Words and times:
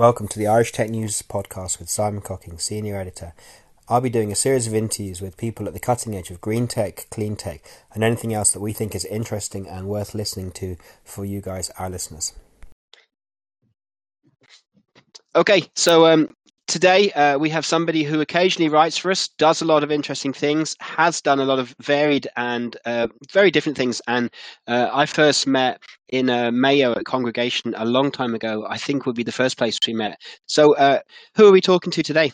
Welcome 0.00 0.28
to 0.28 0.38
the 0.38 0.46
Irish 0.46 0.72
Tech 0.72 0.88
News 0.88 1.20
podcast 1.20 1.78
with 1.78 1.90
Simon 1.90 2.22
Cocking, 2.22 2.58
Senior 2.58 2.96
Editor. 2.96 3.34
I'll 3.86 4.00
be 4.00 4.08
doing 4.08 4.32
a 4.32 4.34
series 4.34 4.66
of 4.66 4.74
interviews 4.74 5.20
with 5.20 5.36
people 5.36 5.66
at 5.66 5.74
the 5.74 5.78
cutting 5.78 6.16
edge 6.16 6.30
of 6.30 6.40
green 6.40 6.68
tech, 6.68 7.06
clean 7.10 7.36
tech, 7.36 7.60
and 7.92 8.02
anything 8.02 8.32
else 8.32 8.50
that 8.52 8.60
we 8.60 8.72
think 8.72 8.94
is 8.94 9.04
interesting 9.04 9.68
and 9.68 9.88
worth 9.88 10.14
listening 10.14 10.52
to 10.52 10.78
for 11.04 11.26
you 11.26 11.42
guys, 11.42 11.68
our 11.78 11.90
listeners. 11.90 12.32
Okay, 15.36 15.64
so 15.76 16.06
um, 16.06 16.34
today 16.70 17.10
uh, 17.12 17.36
we 17.36 17.50
have 17.50 17.66
somebody 17.66 18.04
who 18.04 18.20
occasionally 18.20 18.68
writes 18.68 18.96
for 18.96 19.10
us, 19.10 19.28
does 19.28 19.60
a 19.60 19.64
lot 19.64 19.82
of 19.82 19.90
interesting 19.90 20.32
things, 20.32 20.76
has 20.80 21.20
done 21.20 21.40
a 21.40 21.44
lot 21.44 21.58
of 21.58 21.74
varied 21.80 22.28
and 22.36 22.76
uh, 22.86 23.08
very 23.32 23.50
different 23.50 23.76
things. 23.76 24.00
And 24.06 24.30
uh, 24.68 24.88
I 24.92 25.04
first 25.06 25.46
met 25.46 25.82
in 26.08 26.26
Mayo 26.58 26.92
at 26.92 27.04
Congregation 27.04 27.74
a 27.76 27.84
long 27.84 28.10
time 28.10 28.34
ago. 28.34 28.64
I 28.68 28.78
think 28.78 29.04
would 29.04 29.16
be 29.16 29.24
the 29.24 29.32
first 29.32 29.58
place 29.58 29.78
we 29.86 29.94
met. 29.94 30.18
So, 30.46 30.74
uh, 30.76 31.00
who 31.36 31.48
are 31.48 31.52
we 31.52 31.60
talking 31.60 31.90
to 31.92 32.02
today? 32.02 32.32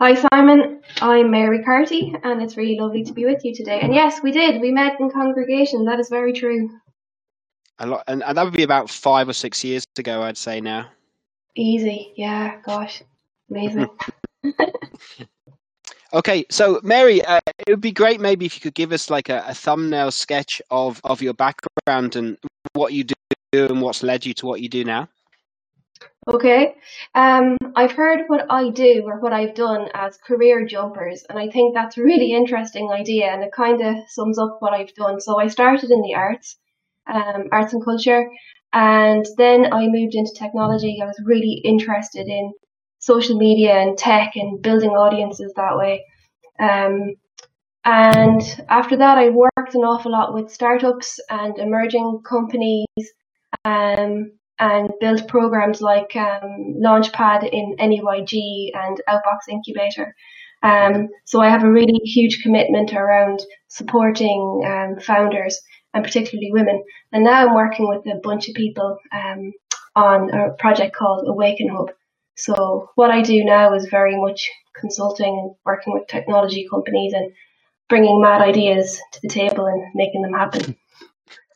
Hi, 0.00 0.14
Simon. 0.14 0.82
I'm 1.00 1.30
Mary 1.30 1.62
Carty, 1.62 2.14
and 2.22 2.42
it's 2.42 2.56
really 2.56 2.76
lovely 2.78 3.02
to 3.04 3.14
be 3.14 3.24
with 3.24 3.44
you 3.44 3.54
today. 3.54 3.80
And 3.80 3.94
yes, 3.94 4.20
we 4.22 4.30
did. 4.30 4.60
We 4.60 4.70
met 4.70 5.00
in 5.00 5.10
Congregation. 5.10 5.84
That 5.84 6.00
is 6.00 6.10
very 6.10 6.34
true. 6.34 6.68
A 7.78 7.86
lot, 7.86 8.04
and, 8.06 8.22
and 8.22 8.36
that 8.36 8.44
would 8.44 8.52
be 8.52 8.62
about 8.62 8.90
five 8.90 9.28
or 9.28 9.32
six 9.32 9.64
years 9.64 9.86
ago, 9.96 10.22
I'd 10.22 10.36
say 10.36 10.60
now. 10.60 10.90
Easy. 11.56 12.12
Yeah, 12.16 12.60
gosh. 12.62 13.02
Amazing. 13.50 13.88
okay, 16.12 16.44
so 16.50 16.80
Mary, 16.82 17.24
uh, 17.24 17.40
it 17.66 17.70
would 17.70 17.80
be 17.80 17.92
great 17.92 18.20
maybe 18.20 18.44
if 18.44 18.54
you 18.54 18.60
could 18.60 18.74
give 18.74 18.92
us 18.92 19.08
like 19.08 19.28
a, 19.30 19.42
a, 19.48 19.54
thumbnail 19.54 20.10
sketch 20.10 20.60
of, 20.70 21.00
of 21.04 21.22
your 21.22 21.32
background 21.32 22.16
and 22.16 22.36
what 22.74 22.92
you 22.92 23.04
do 23.04 23.14
and 23.52 23.80
what's 23.80 24.02
led 24.02 24.26
you 24.26 24.34
to 24.34 24.46
what 24.46 24.60
you 24.60 24.68
do 24.68 24.84
now. 24.84 25.08
Okay. 26.28 26.74
Um, 27.14 27.56
I've 27.76 27.92
heard 27.92 28.24
what 28.26 28.46
I 28.50 28.70
do 28.70 29.04
or 29.06 29.20
what 29.20 29.32
I've 29.32 29.54
done 29.54 29.88
as 29.94 30.18
career 30.18 30.66
jumpers, 30.66 31.24
and 31.30 31.38
I 31.38 31.48
think 31.48 31.74
that's 31.74 31.96
a 31.96 32.02
really 32.02 32.32
interesting 32.32 32.90
idea 32.90 33.26
and 33.26 33.44
it 33.44 33.52
kind 33.52 33.80
of 33.80 33.96
sums 34.08 34.38
up 34.38 34.56
what 34.58 34.74
I've 34.74 34.92
done. 34.94 35.20
So 35.20 35.38
I 35.38 35.46
started 35.46 35.90
in 35.90 36.02
the 36.02 36.14
arts, 36.16 36.56
um, 37.06 37.44
arts 37.52 37.72
and 37.72 37.84
culture, 37.84 38.28
and 38.76 39.24
then 39.38 39.72
I 39.72 39.86
moved 39.88 40.14
into 40.14 40.34
technology. 40.34 40.98
I 41.02 41.06
was 41.06 41.18
really 41.24 41.62
interested 41.64 42.26
in 42.28 42.52
social 42.98 43.38
media 43.38 43.72
and 43.72 43.96
tech 43.96 44.32
and 44.36 44.60
building 44.60 44.90
audiences 44.90 45.50
that 45.56 45.78
way. 45.78 46.04
Um, 46.60 47.14
and 47.86 48.42
after 48.68 48.98
that, 48.98 49.16
I 49.16 49.30
worked 49.30 49.74
an 49.74 49.80
awful 49.80 50.12
lot 50.12 50.34
with 50.34 50.52
startups 50.52 51.18
and 51.30 51.58
emerging 51.58 52.20
companies 52.28 52.84
um, 53.64 54.32
and 54.58 54.90
built 55.00 55.26
programs 55.26 55.80
like 55.80 56.14
um, 56.14 56.74
Launchpad 56.78 57.48
in 57.50 57.76
NUIG 57.78 58.72
and 58.74 59.00
Outbox 59.08 59.48
Incubator. 59.48 60.14
Um, 60.62 61.08
so 61.24 61.40
I 61.40 61.48
have 61.48 61.64
a 61.64 61.72
really 61.72 62.00
huge 62.04 62.42
commitment 62.42 62.92
around 62.92 63.40
supporting 63.68 64.62
um, 64.66 65.00
founders 65.00 65.58
and 65.96 66.04
particularly 66.04 66.52
women. 66.52 66.84
And 67.12 67.24
now 67.24 67.46
I'm 67.48 67.54
working 67.54 67.88
with 67.88 68.06
a 68.06 68.20
bunch 68.22 68.48
of 68.48 68.54
people 68.54 68.98
um, 69.12 69.52
on 69.96 70.30
a 70.30 70.50
project 70.50 70.94
called 70.94 71.26
Awaken 71.26 71.68
Hub. 71.68 71.90
So 72.36 72.90
what 72.96 73.10
I 73.10 73.22
do 73.22 73.42
now 73.42 73.74
is 73.74 73.86
very 73.86 74.14
much 74.20 74.50
consulting 74.78 75.38
and 75.38 75.54
working 75.64 75.94
with 75.94 76.06
technology 76.06 76.68
companies 76.70 77.14
and 77.14 77.32
bringing 77.88 78.20
mad 78.20 78.42
ideas 78.42 79.00
to 79.12 79.20
the 79.22 79.28
table 79.28 79.64
and 79.64 79.82
making 79.94 80.22
them 80.22 80.34
happen. 80.34 80.76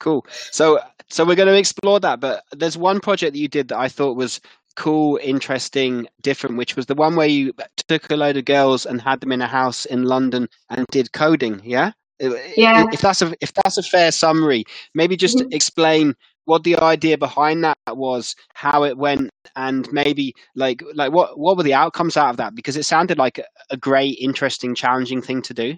Cool. 0.00 0.24
So 0.50 0.80
so 1.10 1.26
we're 1.26 1.34
going 1.34 1.46
to 1.48 1.58
explore 1.58 2.00
that, 2.00 2.20
but 2.20 2.42
there's 2.52 2.78
one 2.78 3.00
project 3.00 3.34
that 3.34 3.38
you 3.38 3.48
did 3.48 3.68
that 3.68 3.76
I 3.76 3.88
thought 3.88 4.16
was 4.16 4.40
cool, 4.74 5.18
interesting, 5.22 6.08
different, 6.22 6.56
which 6.56 6.74
was 6.74 6.86
the 6.86 6.94
one 6.94 7.16
where 7.16 7.26
you 7.26 7.52
took 7.86 8.10
a 8.10 8.16
load 8.16 8.38
of 8.38 8.46
girls 8.46 8.86
and 8.86 8.98
had 8.98 9.20
them 9.20 9.30
in 9.30 9.42
a 9.42 9.46
house 9.46 9.84
in 9.84 10.04
London 10.04 10.48
and 10.70 10.86
did 10.90 11.12
coding. 11.12 11.60
Yeah. 11.62 11.92
Yeah. 12.20 12.86
If 12.92 13.00
that's 13.00 13.22
a 13.22 13.34
if 13.40 13.52
that's 13.54 13.78
a 13.78 13.82
fair 13.82 14.12
summary, 14.12 14.64
maybe 14.94 15.16
just 15.16 15.38
mm-hmm. 15.38 15.52
explain 15.52 16.14
what 16.44 16.64
the 16.64 16.76
idea 16.76 17.16
behind 17.16 17.64
that 17.64 17.76
was, 17.88 18.34
how 18.54 18.84
it 18.84 18.98
went, 18.98 19.30
and 19.56 19.90
maybe 19.92 20.34
like 20.54 20.82
like 20.94 21.12
what 21.12 21.38
what 21.38 21.56
were 21.56 21.62
the 21.62 21.74
outcomes 21.74 22.16
out 22.16 22.30
of 22.30 22.36
that? 22.38 22.54
Because 22.54 22.76
it 22.76 22.84
sounded 22.84 23.18
like 23.18 23.40
a 23.70 23.76
great, 23.76 24.18
interesting, 24.20 24.74
challenging 24.74 25.22
thing 25.22 25.42
to 25.42 25.54
do. 25.54 25.76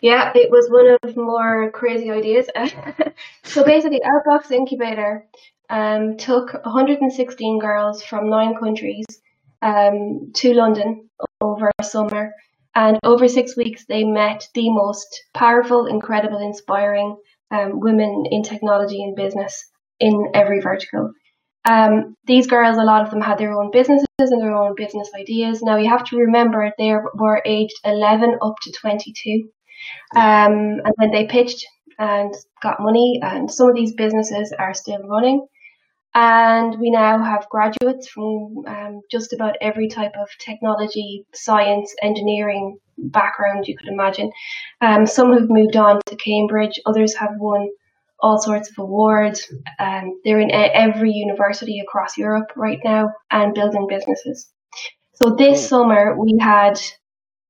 Yeah, 0.00 0.32
it 0.34 0.50
was 0.50 0.68
one 0.70 0.98
of 1.02 1.16
more 1.16 1.70
crazy 1.70 2.10
ideas. 2.10 2.48
so 3.44 3.64
basically, 3.64 4.00
Outbox 4.00 4.50
Incubator 4.50 5.26
um, 5.70 6.16
took 6.16 6.52
116 6.52 7.58
girls 7.58 8.02
from 8.02 8.28
nine 8.28 8.54
countries 8.58 9.06
um, 9.62 10.32
to 10.34 10.52
London 10.52 11.08
over 11.40 11.70
summer 11.82 12.32
and 12.74 12.98
over 13.04 13.28
six 13.28 13.56
weeks, 13.56 13.84
they 13.86 14.04
met 14.04 14.48
the 14.54 14.70
most 14.70 15.22
powerful, 15.32 15.86
incredible, 15.86 16.38
inspiring 16.38 17.16
um, 17.50 17.80
women 17.80 18.24
in 18.30 18.42
technology 18.42 19.02
and 19.02 19.16
business 19.16 19.64
in 20.00 20.32
every 20.34 20.60
vertical. 20.60 21.12
Um, 21.64 22.14
these 22.26 22.46
girls, 22.46 22.76
a 22.76 22.82
lot 22.82 23.02
of 23.02 23.10
them 23.10 23.20
had 23.20 23.38
their 23.38 23.52
own 23.52 23.70
businesses 23.70 24.06
and 24.18 24.42
their 24.42 24.54
own 24.54 24.74
business 24.76 25.10
ideas. 25.18 25.62
Now, 25.62 25.76
you 25.76 25.88
have 25.88 26.04
to 26.06 26.18
remember 26.18 26.70
they 26.76 26.92
were 27.14 27.42
aged 27.44 27.78
11 27.84 28.38
up 28.42 28.54
to 28.62 28.72
22. 28.72 29.48
Um, 30.16 30.80
and 30.84 30.94
then 30.98 31.10
they 31.10 31.26
pitched 31.26 31.64
and 31.98 32.34
got 32.62 32.80
money, 32.80 33.20
and 33.22 33.50
some 33.50 33.68
of 33.68 33.76
these 33.76 33.94
businesses 33.94 34.52
are 34.58 34.74
still 34.74 35.02
running. 35.04 35.46
And 36.14 36.78
we 36.78 36.90
now 36.90 37.22
have 37.22 37.48
graduates 37.50 38.08
from 38.08 38.64
um, 38.68 39.00
just 39.10 39.32
about 39.32 39.56
every 39.60 39.88
type 39.88 40.12
of 40.16 40.28
technology, 40.38 41.26
science, 41.34 41.92
engineering 42.02 42.78
background 42.96 43.66
you 43.66 43.76
could 43.76 43.88
imagine. 43.88 44.30
Um, 44.80 45.06
some 45.06 45.32
have 45.32 45.48
moved 45.48 45.74
on 45.76 46.00
to 46.06 46.16
Cambridge, 46.16 46.80
others 46.86 47.16
have 47.16 47.32
won 47.38 47.68
all 48.20 48.38
sorts 48.38 48.70
of 48.70 48.78
awards. 48.78 49.52
Um, 49.80 50.20
they're 50.24 50.38
in 50.38 50.52
every 50.52 51.10
university 51.10 51.80
across 51.80 52.16
Europe 52.16 52.52
right 52.56 52.78
now 52.84 53.10
and 53.30 53.52
building 53.52 53.88
businesses. 53.88 54.48
So 55.14 55.34
this 55.36 55.68
summer 55.68 56.16
we 56.18 56.38
had 56.40 56.80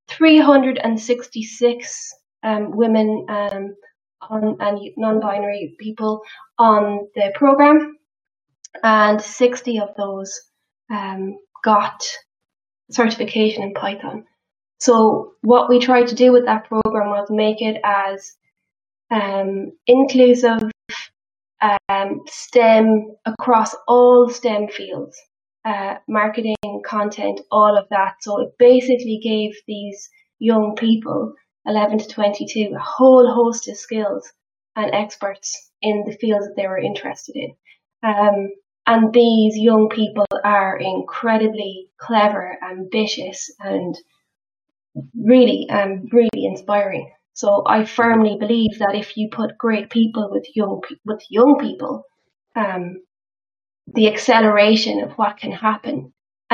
366 0.08 2.14
um, 2.42 2.76
women 2.76 3.26
um, 3.28 3.74
on, 4.22 4.56
and 4.60 4.80
non-binary 4.96 5.76
people 5.78 6.22
on 6.58 7.06
the 7.14 7.30
program 7.34 7.98
and 8.82 9.20
60 9.20 9.78
of 9.78 9.88
those 9.96 10.40
um, 10.90 11.38
got 11.62 12.04
certification 12.90 13.62
in 13.62 13.74
Python. 13.74 14.24
So 14.80 15.32
what 15.42 15.68
we 15.68 15.78
tried 15.78 16.08
to 16.08 16.14
do 16.14 16.32
with 16.32 16.46
that 16.46 16.66
program 16.68 17.10
was 17.10 17.28
make 17.30 17.62
it 17.62 17.80
as 17.84 18.32
um, 19.10 19.72
inclusive, 19.86 20.60
um, 21.88 22.20
STEM 22.26 23.16
across 23.24 23.74
all 23.88 24.28
STEM 24.28 24.68
fields, 24.68 25.16
uh, 25.64 25.94
marketing, 26.08 26.56
content, 26.84 27.40
all 27.50 27.78
of 27.78 27.88
that. 27.90 28.16
So 28.20 28.40
it 28.40 28.52
basically 28.58 29.20
gave 29.22 29.52
these 29.66 30.10
young 30.38 30.74
people, 30.76 31.32
11 31.66 31.98
to 31.98 32.08
22, 32.08 32.74
a 32.74 32.78
whole 32.78 33.32
host 33.32 33.68
of 33.68 33.76
skills 33.76 34.30
and 34.76 34.92
experts 34.92 35.70
in 35.80 36.04
the 36.06 36.16
fields 36.16 36.46
that 36.46 36.54
they 36.56 36.66
were 36.66 36.78
interested 36.78 37.36
in. 37.36 37.54
Um, 38.02 38.50
and 38.86 39.12
these 39.12 39.56
young 39.56 39.88
people 39.88 40.26
are 40.44 40.76
incredibly 40.76 41.88
clever, 41.98 42.58
ambitious, 42.62 43.50
and 43.60 43.96
really, 45.14 45.68
um, 45.70 46.06
really 46.12 46.44
inspiring. 46.44 47.10
So 47.32 47.64
I 47.66 47.84
firmly 47.84 48.36
believe 48.38 48.78
that 48.78 48.94
if 48.94 49.16
you 49.16 49.28
put 49.32 49.58
great 49.58 49.90
people 49.90 50.28
with 50.30 50.46
young 50.54 50.82
with 51.04 51.22
young 51.30 51.58
people, 51.58 52.04
um, 52.54 53.02
the 53.86 54.08
acceleration 54.12 55.02
of 55.02 55.12
what 55.12 55.38
can 55.38 55.52
happen 55.52 56.12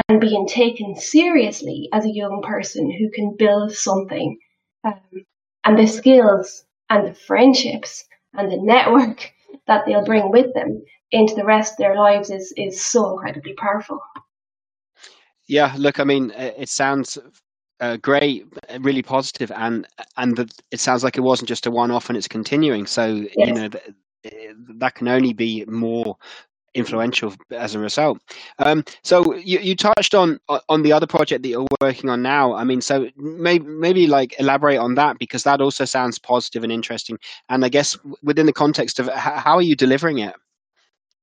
and 0.09 0.21
being 0.21 0.47
taken 0.47 0.95
seriously 0.97 1.89
as 1.93 2.05
a 2.05 2.15
young 2.15 2.43
person 2.43 2.91
who 2.91 3.11
can 3.11 3.37
build 3.37 3.73
something, 3.73 4.39
um, 4.85 5.01
and 5.65 5.79
the 5.79 5.87
skills 5.87 6.65
and 6.89 7.07
the 7.07 7.15
friendships 7.15 8.05
and 8.35 8.51
the 8.51 8.57
network 8.63 9.33
that 9.67 9.85
they'll 9.85 10.05
bring 10.05 10.31
with 10.31 10.55
them 10.55 10.83
into 11.13 11.35
the 11.35 11.45
rest 11.45 11.73
of 11.73 11.79
their 11.79 11.97
lives 11.97 12.31
is 12.31 12.53
is 12.57 12.85
so 12.85 13.13
incredibly 13.13 13.55
powerful. 13.55 14.01
Yeah, 15.49 15.75
look, 15.77 15.99
I 15.99 16.05
mean, 16.05 16.33
it 16.37 16.69
sounds 16.69 17.19
uh, 17.81 17.97
great, 17.97 18.47
really 18.81 19.03
positive, 19.03 19.51
and 19.53 19.87
and 20.17 20.37
the, 20.37 20.51
it 20.71 20.81
sounds 20.81 21.03
like 21.03 21.17
it 21.17 21.23
wasn't 21.23 21.49
just 21.49 21.67
a 21.67 21.71
one-off, 21.71 22.09
and 22.09 22.17
it's 22.17 22.29
continuing. 22.29 22.87
So 22.87 23.07
yes. 23.07 23.35
you 23.37 23.53
know 23.55 23.69
th- 23.69 23.95
that 24.77 24.95
can 24.95 25.09
only 25.09 25.33
be 25.33 25.65
more 25.67 26.17
influential 26.75 27.35
as 27.51 27.75
a 27.75 27.79
result. 27.79 28.21
Um, 28.61 28.85
so 29.03 29.35
you, 29.35 29.59
you 29.59 29.75
touched 29.75 30.15
on 30.15 30.39
on 30.69 30.83
the 30.83 30.93
other 30.93 31.07
project 31.07 31.43
that 31.43 31.49
you're 31.49 31.67
working 31.81 32.11
on 32.11 32.23
now. 32.23 32.55
I 32.55 32.65
mean, 32.65 32.81
so 32.81 33.09
maybe 33.17 33.67
maybe 33.67 34.07
like 34.07 34.35
elaborate 34.39 34.79
on 34.79 34.95
that 34.95 35.19
because 35.19 35.43
that 35.45 35.61
also 35.61 35.85
sounds 35.85 36.19
positive 36.19 36.63
and 36.63 36.73
interesting. 36.73 37.19
And 37.49 37.65
I 37.65 37.69
guess 37.69 37.99
within 38.23 38.47
the 38.47 38.53
context 38.53 39.01
of 39.01 39.09
how 39.09 39.57
are 39.57 39.63
you 39.63 39.75
delivering 39.75 40.19
it? 40.19 40.35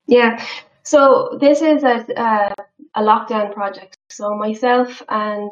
Yeah. 0.07 0.44
So 0.83 1.38
this 1.39 1.62
is 1.62 1.83
a, 1.83 2.06
a, 2.15 2.56
a 2.95 3.01
lockdown 3.01 3.54
project. 3.54 3.98
So 4.09 4.36
myself 4.36 5.01
and 5.09 5.51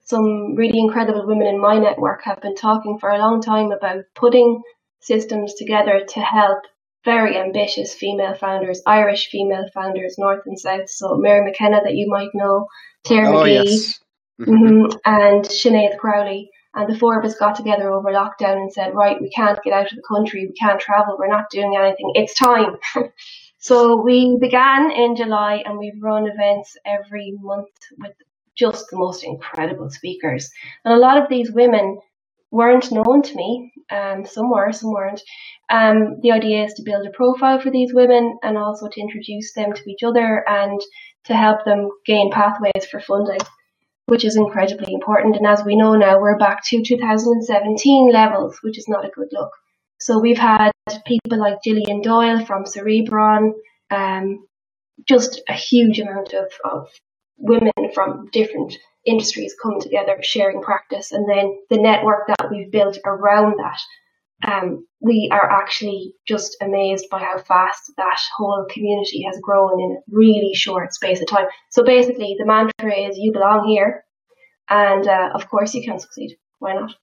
some 0.00 0.54
really 0.54 0.78
incredible 0.78 1.26
women 1.26 1.46
in 1.46 1.60
my 1.60 1.78
network 1.78 2.22
have 2.24 2.40
been 2.40 2.54
talking 2.54 2.98
for 2.98 3.10
a 3.10 3.18
long 3.18 3.40
time 3.40 3.72
about 3.72 4.04
putting 4.14 4.62
systems 5.00 5.54
together 5.54 6.02
to 6.08 6.20
help 6.20 6.60
very 7.04 7.38
ambitious 7.38 7.94
female 7.94 8.34
founders, 8.34 8.82
Irish 8.86 9.28
female 9.30 9.66
founders, 9.72 10.16
north 10.18 10.42
and 10.46 10.58
south. 10.58 10.90
So 10.90 11.16
Mary 11.16 11.44
McKenna, 11.44 11.80
that 11.82 11.94
you 11.94 12.06
might 12.08 12.30
know, 12.34 12.66
Claire 13.06 13.26
oh, 13.26 13.44
McGee, 13.44 13.64
yes. 13.64 14.00
mm-hmm, 14.40 14.96
and 15.04 15.44
Sinead 15.44 15.98
Crowley. 15.98 16.50
And 16.74 16.92
the 16.92 16.98
four 16.98 17.18
of 17.18 17.24
us 17.24 17.38
got 17.38 17.54
together 17.56 17.90
over 17.90 18.10
lockdown 18.10 18.56
and 18.56 18.72
said, 18.72 18.94
right, 18.94 19.20
we 19.20 19.30
can't 19.30 19.62
get 19.62 19.72
out 19.72 19.90
of 19.90 19.96
the 19.96 20.02
country, 20.06 20.46
we 20.46 20.52
can't 20.52 20.80
travel, 20.80 21.16
we're 21.18 21.28
not 21.28 21.50
doing 21.50 21.74
anything, 21.76 22.12
it's 22.14 22.34
time. 22.34 22.76
so 23.58 24.00
we 24.00 24.36
began 24.40 24.90
in 24.90 25.16
July 25.16 25.62
and 25.66 25.78
we've 25.78 26.00
run 26.00 26.28
events 26.28 26.76
every 26.86 27.34
month 27.40 27.68
with 27.98 28.12
just 28.56 28.86
the 28.90 28.96
most 28.96 29.24
incredible 29.24 29.90
speakers. 29.90 30.50
And 30.84 30.94
a 30.94 30.98
lot 30.98 31.20
of 31.20 31.28
these 31.28 31.50
women 31.50 31.98
weren't 32.50 32.90
known 32.92 33.22
to 33.22 33.34
me. 33.34 33.72
Um, 33.90 34.24
some 34.24 34.50
were, 34.50 34.72
some 34.72 34.92
weren't. 34.92 35.22
Um, 35.70 36.20
the 36.22 36.32
idea 36.32 36.64
is 36.64 36.74
to 36.74 36.82
build 36.82 37.06
a 37.06 37.10
profile 37.10 37.60
for 37.60 37.70
these 37.70 37.92
women 37.92 38.38
and 38.42 38.56
also 38.56 38.88
to 38.88 39.00
introduce 39.00 39.52
them 39.54 39.72
to 39.72 39.90
each 39.90 40.02
other 40.02 40.44
and 40.48 40.80
to 41.24 41.34
help 41.34 41.64
them 41.64 41.88
gain 42.06 42.30
pathways 42.30 42.86
for 42.90 43.00
funding, 43.00 43.40
which 44.06 44.24
is 44.24 44.36
incredibly 44.36 44.94
important. 44.94 45.36
And 45.36 45.46
as 45.46 45.64
we 45.64 45.76
know 45.76 45.94
now, 45.94 46.20
we're 46.20 46.38
back 46.38 46.64
to 46.66 46.82
2017 46.82 48.12
levels, 48.12 48.58
which 48.62 48.78
is 48.78 48.88
not 48.88 49.04
a 49.04 49.10
good 49.10 49.28
look. 49.32 49.50
So 50.00 50.18
we've 50.18 50.38
had 50.38 50.70
people 51.06 51.38
like 51.38 51.62
Gillian 51.62 52.00
Doyle 52.02 52.44
from 52.44 52.64
Cerebreon, 52.64 53.52
um, 53.90 54.46
just 55.06 55.42
a 55.48 55.52
huge 55.52 55.98
amount 55.98 56.32
of, 56.34 56.52
of 56.64 56.88
women 57.36 57.72
from 57.94 58.28
different 58.32 58.74
industries 59.04 59.54
come 59.60 59.80
together, 59.80 60.18
sharing 60.22 60.62
practice, 60.62 61.12
and 61.12 61.28
then 61.28 61.58
the 61.70 61.80
network 61.80 62.28
that 62.28 62.50
we've 62.50 62.70
built 62.70 62.98
around 63.04 63.56
that. 63.58 63.80
Um, 64.46 64.86
we 65.00 65.28
are 65.32 65.50
actually 65.50 66.14
just 66.26 66.56
amazed 66.62 67.06
by 67.10 67.18
how 67.18 67.38
fast 67.38 67.92
that 67.96 68.20
whole 68.36 68.66
community 68.70 69.24
has 69.26 69.40
grown 69.42 69.80
in 69.80 69.96
a 69.96 70.16
really 70.16 70.54
short 70.54 70.92
space 70.94 71.20
of 71.20 71.26
time. 71.26 71.46
So 71.70 71.82
basically, 71.82 72.36
the 72.38 72.46
mantra 72.46 73.08
is 73.08 73.18
you 73.18 73.32
belong 73.32 73.66
here, 73.68 74.04
and 74.68 75.08
uh, 75.08 75.30
of 75.34 75.48
course, 75.48 75.74
you 75.74 75.82
can 75.82 75.98
succeed. 75.98 76.36
Why 76.60 76.74
not? 76.74 76.94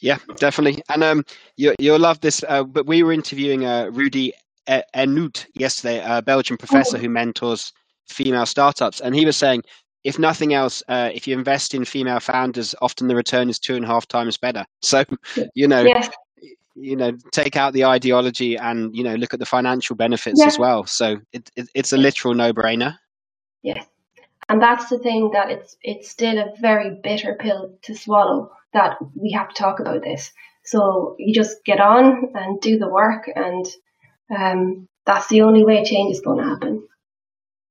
Yeah, 0.00 0.18
definitely. 0.36 0.82
And 0.88 1.04
um, 1.04 1.24
you 1.56 1.74
you'll 1.78 1.98
love 1.98 2.20
this. 2.20 2.42
Uh, 2.48 2.64
but 2.64 2.86
we 2.86 3.02
were 3.02 3.12
interviewing 3.12 3.66
uh, 3.66 3.90
Rudy 3.92 4.32
Aernoudt 4.68 5.46
yesterday, 5.54 6.02
a 6.04 6.22
Belgian 6.22 6.56
professor 6.56 6.96
oh. 6.96 7.00
who 7.00 7.08
mentors 7.08 7.72
female 8.08 8.46
startups, 8.46 9.00
and 9.00 9.14
he 9.14 9.26
was 9.26 9.36
saying 9.36 9.62
if 10.04 10.18
nothing 10.18 10.54
else, 10.54 10.82
uh, 10.88 11.10
if 11.12 11.28
you 11.28 11.36
invest 11.36 11.74
in 11.74 11.84
female 11.84 12.20
founders, 12.20 12.74
often 12.80 13.08
the 13.08 13.14
return 13.14 13.50
is 13.50 13.58
two 13.58 13.76
and 13.76 13.84
a 13.84 13.88
half 13.88 14.06
times 14.06 14.36
better. 14.36 14.64
So, 14.82 15.04
you 15.54 15.68
know, 15.68 15.82
yes. 15.82 16.08
you 16.74 16.96
know, 16.96 17.12
take 17.32 17.54
out 17.54 17.74
the 17.74 17.84
ideology 17.84 18.56
and 18.56 18.96
you 18.96 19.04
know 19.04 19.14
look 19.14 19.34
at 19.34 19.40
the 19.40 19.46
financial 19.46 19.94
benefits 19.94 20.42
as 20.44 20.58
well. 20.58 20.86
So 20.86 21.18
it, 21.32 21.50
it, 21.54 21.68
it's 21.74 21.92
a 21.92 21.96
literal 21.96 22.34
no-brainer. 22.34 22.96
Yes, 23.62 23.86
and 24.48 24.60
that's 24.60 24.88
the 24.88 24.98
thing 24.98 25.30
that 25.32 25.50
it's 25.50 25.76
it's 25.82 26.10
still 26.10 26.38
a 26.38 26.52
very 26.60 26.98
bitter 27.02 27.36
pill 27.38 27.76
to 27.82 27.94
swallow 27.94 28.50
that 28.72 28.96
we 29.14 29.32
have 29.32 29.48
to 29.48 29.54
talk 29.54 29.80
about 29.80 30.02
this. 30.02 30.32
So 30.64 31.16
you 31.18 31.34
just 31.34 31.64
get 31.64 31.80
on 31.80 32.32
and 32.34 32.60
do 32.60 32.78
the 32.78 32.88
work, 32.88 33.30
and 33.34 33.66
um, 34.36 34.88
that's 35.06 35.28
the 35.28 35.42
only 35.42 35.64
way 35.64 35.84
change 35.84 36.12
is 36.12 36.20
going 36.20 36.38
to 36.38 36.48
happen. 36.48 36.86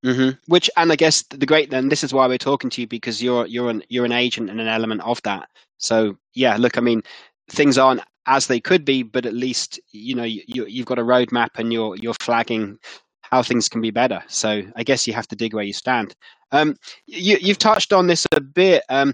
Mm-hmm. 0.06 0.38
Which, 0.48 0.70
and 0.78 0.92
I 0.92 0.96
guess 0.96 1.24
the 1.24 1.46
great 1.46 1.70
then 1.70 1.90
this 1.90 2.04
is 2.04 2.14
why 2.14 2.28
we're 2.28 2.38
talking 2.38 2.70
to 2.72 2.82
you 2.82 2.88
because 2.88 3.22
you're 3.22 3.46
you're 3.46 3.70
an 3.70 3.84
you're 3.90 4.06
an 4.06 4.14
agent 4.14 4.50
and 4.50 4.62
an 4.62 4.68
element 4.68 5.02
of 5.02 5.22
that. 5.24 5.50
So 5.78 6.18
yeah, 6.34 6.56
look, 6.58 6.78
I 6.78 6.82
mean, 6.82 7.04
things 7.50 7.78
aren't 7.78 8.02
as 8.26 8.48
they 8.48 8.62
could 8.62 8.86
be, 8.86 9.04
but 9.04 9.26
at 9.26 9.34
least 9.34 9.80
you 9.92 10.16
know 10.16 10.24
you 10.24 10.44
you've 10.48 10.86
got 10.86 11.00
a 11.00 11.04
roadmap 11.04 11.50
and 11.56 11.74
you're 11.74 11.98
you're 11.98 12.14
flagging 12.22 12.78
how 13.22 13.44
things 13.44 13.68
can 13.70 13.82
be 13.82 13.92
better. 13.92 14.24
So 14.28 14.64
I 14.76 14.84
guess 14.84 15.06
you 15.06 15.14
have 15.14 15.28
to 15.28 15.36
dig 15.36 15.54
where 15.54 15.64
you 15.64 15.74
stand. 15.74 16.16
Um, 16.52 16.76
you 17.06 17.38
you've 17.40 17.58
touched 17.58 17.94
on 17.94 18.08
this 18.08 18.26
a 18.32 18.42
bit. 18.42 18.84
Um, 18.90 19.14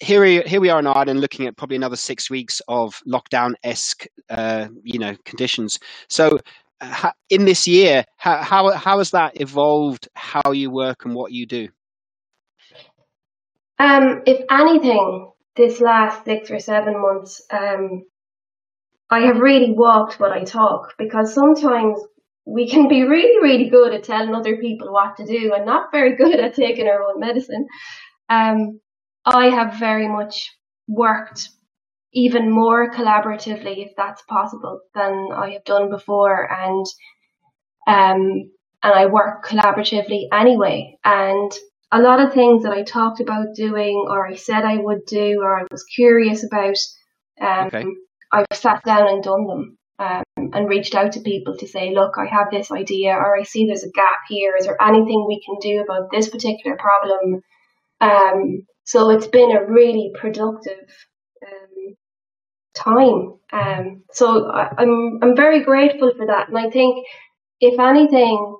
here 0.00 0.22
we 0.22 0.40
here 0.42 0.60
we 0.60 0.70
are 0.70 0.78
in 0.78 0.86
Ireland, 0.86 1.20
looking 1.20 1.46
at 1.46 1.56
probably 1.56 1.76
another 1.76 1.96
six 1.96 2.30
weeks 2.30 2.60
of 2.68 3.00
lockdown 3.06 3.54
esque, 3.64 4.06
uh, 4.28 4.68
you 4.82 4.98
know, 4.98 5.16
conditions. 5.24 5.78
So 6.08 6.38
in 7.28 7.44
this 7.44 7.66
year, 7.66 8.04
how, 8.16 8.42
how, 8.42 8.70
how 8.72 8.98
has 8.98 9.10
that 9.10 9.40
evolved 9.40 10.08
how 10.14 10.52
you 10.52 10.70
work 10.70 11.04
and 11.04 11.14
what 11.14 11.32
you 11.32 11.46
do? 11.46 11.68
Um, 13.78 14.22
if 14.26 14.44
anything, 14.50 15.30
this 15.56 15.80
last 15.80 16.24
six 16.24 16.50
or 16.50 16.58
seven 16.58 17.00
months, 17.00 17.42
um, 17.50 18.04
I 19.10 19.20
have 19.20 19.38
really 19.38 19.72
walked 19.72 20.20
what 20.20 20.32
I 20.32 20.44
talk 20.44 20.94
because 20.98 21.34
sometimes 21.34 21.98
we 22.44 22.68
can 22.68 22.88
be 22.88 23.02
really, 23.04 23.42
really 23.42 23.70
good 23.70 23.94
at 23.94 24.04
telling 24.04 24.34
other 24.34 24.56
people 24.56 24.92
what 24.92 25.16
to 25.16 25.26
do 25.26 25.52
and 25.54 25.66
not 25.66 25.92
very 25.92 26.16
good 26.16 26.38
at 26.40 26.54
taking 26.54 26.88
our 26.88 27.02
own 27.02 27.20
medicine. 27.20 27.66
Um, 28.28 28.80
I 29.24 29.46
have 29.46 29.78
very 29.78 30.08
much 30.08 30.50
worked 30.88 31.48
even 32.12 32.50
more 32.50 32.90
collaboratively, 32.90 33.86
if 33.86 33.92
that's 33.96 34.22
possible, 34.22 34.80
than 34.94 35.28
I 35.34 35.50
have 35.50 35.64
done 35.64 35.90
before. 35.90 36.50
And 36.50 36.86
um, 37.86 38.50
and 38.82 38.94
I 38.94 39.06
work 39.06 39.46
collaboratively 39.46 40.28
anyway. 40.32 40.98
And 41.04 41.52
a 41.92 42.00
lot 42.00 42.20
of 42.20 42.32
things 42.32 42.62
that 42.62 42.72
I 42.72 42.82
talked 42.82 43.20
about 43.20 43.54
doing, 43.54 44.06
or 44.08 44.26
I 44.26 44.36
said 44.36 44.64
I 44.64 44.78
would 44.78 45.04
do, 45.06 45.40
or 45.42 45.58
I 45.58 45.64
was 45.70 45.84
curious 45.84 46.44
about, 46.44 46.76
um, 47.40 47.66
okay. 47.66 47.84
I've 48.32 48.46
sat 48.54 48.82
down 48.84 49.08
and 49.08 49.22
done 49.22 49.46
them. 49.46 49.78
Um, 49.98 50.22
and 50.52 50.68
reached 50.68 50.94
out 50.94 51.12
to 51.12 51.20
people 51.20 51.56
to 51.56 51.66
say, 51.66 51.92
look, 51.94 52.14
I 52.18 52.26
have 52.26 52.50
this 52.50 52.70
idea, 52.70 53.12
or 53.12 53.38
I 53.38 53.42
see 53.42 53.66
there's 53.66 53.84
a 53.84 53.90
gap 53.90 54.20
here. 54.28 54.54
Is 54.58 54.66
there 54.66 54.82
anything 54.82 55.26
we 55.26 55.42
can 55.44 55.56
do 55.60 55.80
about 55.82 56.10
this 56.10 56.28
particular 56.28 56.76
problem? 56.76 57.42
Um, 58.00 58.66
so 58.84 59.10
it's 59.10 59.26
been 59.26 59.56
a 59.56 59.64
really 59.64 60.12
productive 60.14 60.88
um, 61.46 61.96
time. 62.74 63.34
Um, 63.52 64.02
so 64.12 64.50
I, 64.50 64.70
I'm 64.78 65.18
I'm 65.22 65.36
very 65.36 65.62
grateful 65.64 66.12
for 66.16 66.26
that, 66.26 66.48
and 66.48 66.58
I 66.58 66.70
think 66.70 67.04
if 67.60 67.78
anything, 67.78 68.56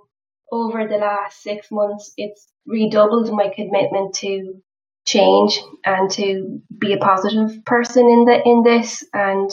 over 0.53 0.87
the 0.87 0.97
last 0.97 1.43
six 1.43 1.69
months, 1.71 2.13
it's 2.17 2.49
redoubled 2.67 3.33
my 3.33 3.53
commitment 3.55 4.15
to 4.17 4.55
change 5.07 5.61
and 5.85 6.11
to 6.11 6.61
be 6.79 6.93
a 6.93 6.99
positive 6.99 7.65
person 7.65 8.05
in 8.05 8.25
the 8.25 8.41
in 8.45 8.63
this 8.63 9.05
and 9.13 9.51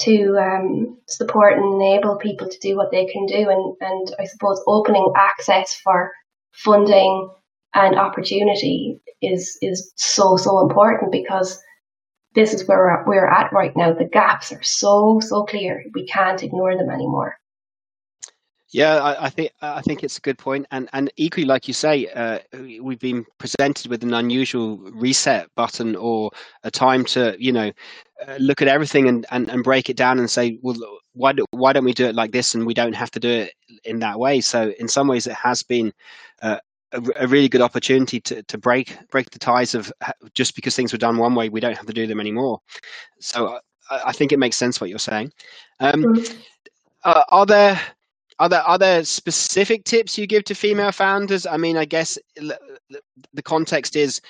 to 0.00 0.36
um, 0.38 0.98
support 1.08 1.54
and 1.54 1.74
enable 1.74 2.16
people 2.16 2.48
to 2.48 2.58
do 2.60 2.76
what 2.76 2.90
they 2.90 3.06
can 3.06 3.26
do 3.26 3.48
and, 3.48 3.76
and 3.80 4.14
I 4.18 4.24
suppose 4.24 4.62
opening 4.66 5.12
access 5.16 5.74
for 5.82 6.12
funding 6.52 7.30
and 7.74 7.96
opportunity 7.96 9.00
is 9.20 9.58
is 9.60 9.92
so 9.96 10.36
so 10.36 10.60
important 10.60 11.12
because 11.12 11.60
this 12.34 12.54
is 12.54 12.66
where 12.68 12.78
we're, 12.78 13.06
we're 13.06 13.26
at 13.26 13.52
right 13.52 13.72
now. 13.76 13.92
The 13.92 14.04
gaps 14.04 14.52
are 14.52 14.62
so, 14.62 15.20
so 15.20 15.44
clear. 15.44 15.82
We 15.94 16.06
can't 16.06 16.42
ignore 16.42 16.76
them 16.76 16.90
anymore. 16.90 17.36
Yeah, 18.70 18.96
I, 18.96 19.26
I, 19.26 19.30
think 19.30 19.52
I 19.62 19.80
think 19.80 20.04
it's 20.04 20.18
a 20.18 20.20
good 20.20 20.36
point, 20.36 20.66
and 20.70 20.90
and 20.92 21.10
equally, 21.16 21.46
like 21.46 21.68
you 21.68 21.74
say, 21.74 22.06
uh, 22.08 22.38
we've 22.82 22.98
been 22.98 23.24
presented 23.38 23.86
with 23.90 24.02
an 24.02 24.12
unusual 24.12 24.76
reset 24.92 25.48
button 25.54 25.96
or 25.96 26.30
a 26.64 26.70
time 26.70 27.04
to 27.06 27.34
you 27.38 27.50
know 27.50 27.72
uh, 28.26 28.36
look 28.38 28.60
at 28.60 28.68
everything 28.68 29.08
and, 29.08 29.24
and 29.30 29.48
and 29.48 29.64
break 29.64 29.88
it 29.88 29.96
down 29.96 30.18
and 30.18 30.30
say, 30.30 30.58
well, 30.60 30.76
why 31.14 31.32
do, 31.32 31.46
why 31.50 31.72
don't 31.72 31.84
we 31.84 31.94
do 31.94 32.04
it 32.04 32.14
like 32.14 32.32
this, 32.32 32.54
and 32.54 32.66
we 32.66 32.74
don't 32.74 32.94
have 32.94 33.10
to 33.12 33.20
do 33.20 33.30
it 33.30 33.52
in 33.84 34.00
that 34.00 34.18
way. 34.18 34.42
So 34.42 34.70
in 34.78 34.86
some 34.86 35.08
ways, 35.08 35.26
it 35.26 35.34
has 35.34 35.62
been 35.62 35.90
uh, 36.42 36.58
a, 36.92 37.02
a, 37.16 37.26
really 37.26 37.48
good 37.48 37.62
opportunity 37.62 38.20
to, 38.20 38.42
to 38.42 38.58
break 38.58 38.98
break 39.10 39.30
the 39.30 39.38
ties 39.38 39.74
of 39.74 39.90
just 40.34 40.54
because 40.54 40.76
things 40.76 40.92
were 40.92 40.98
done 40.98 41.16
one 41.16 41.34
way, 41.34 41.48
we 41.48 41.60
don't 41.60 41.76
have 41.76 41.86
to 41.86 41.92
do 41.94 42.06
them 42.06 42.20
anymore. 42.20 42.60
So 43.18 43.60
I, 43.90 44.02
I 44.06 44.12
think 44.12 44.32
it 44.32 44.38
makes 44.38 44.56
sense 44.56 44.78
what 44.78 44.90
you're 44.90 44.98
saying. 44.98 45.32
Um, 45.80 46.04
mm-hmm. 46.04 46.38
uh, 47.04 47.22
are 47.30 47.46
there 47.46 47.80
are 48.38 48.48
there 48.48 48.62
are 48.62 48.78
there 48.78 49.04
specific 49.04 49.84
tips 49.84 50.16
you 50.16 50.26
give 50.26 50.44
to 50.44 50.54
female 50.54 50.92
founders? 50.92 51.46
I 51.46 51.56
mean, 51.56 51.76
I 51.76 51.84
guess 51.84 52.18
the 52.36 53.42
context 53.42 53.96
is 53.96 54.20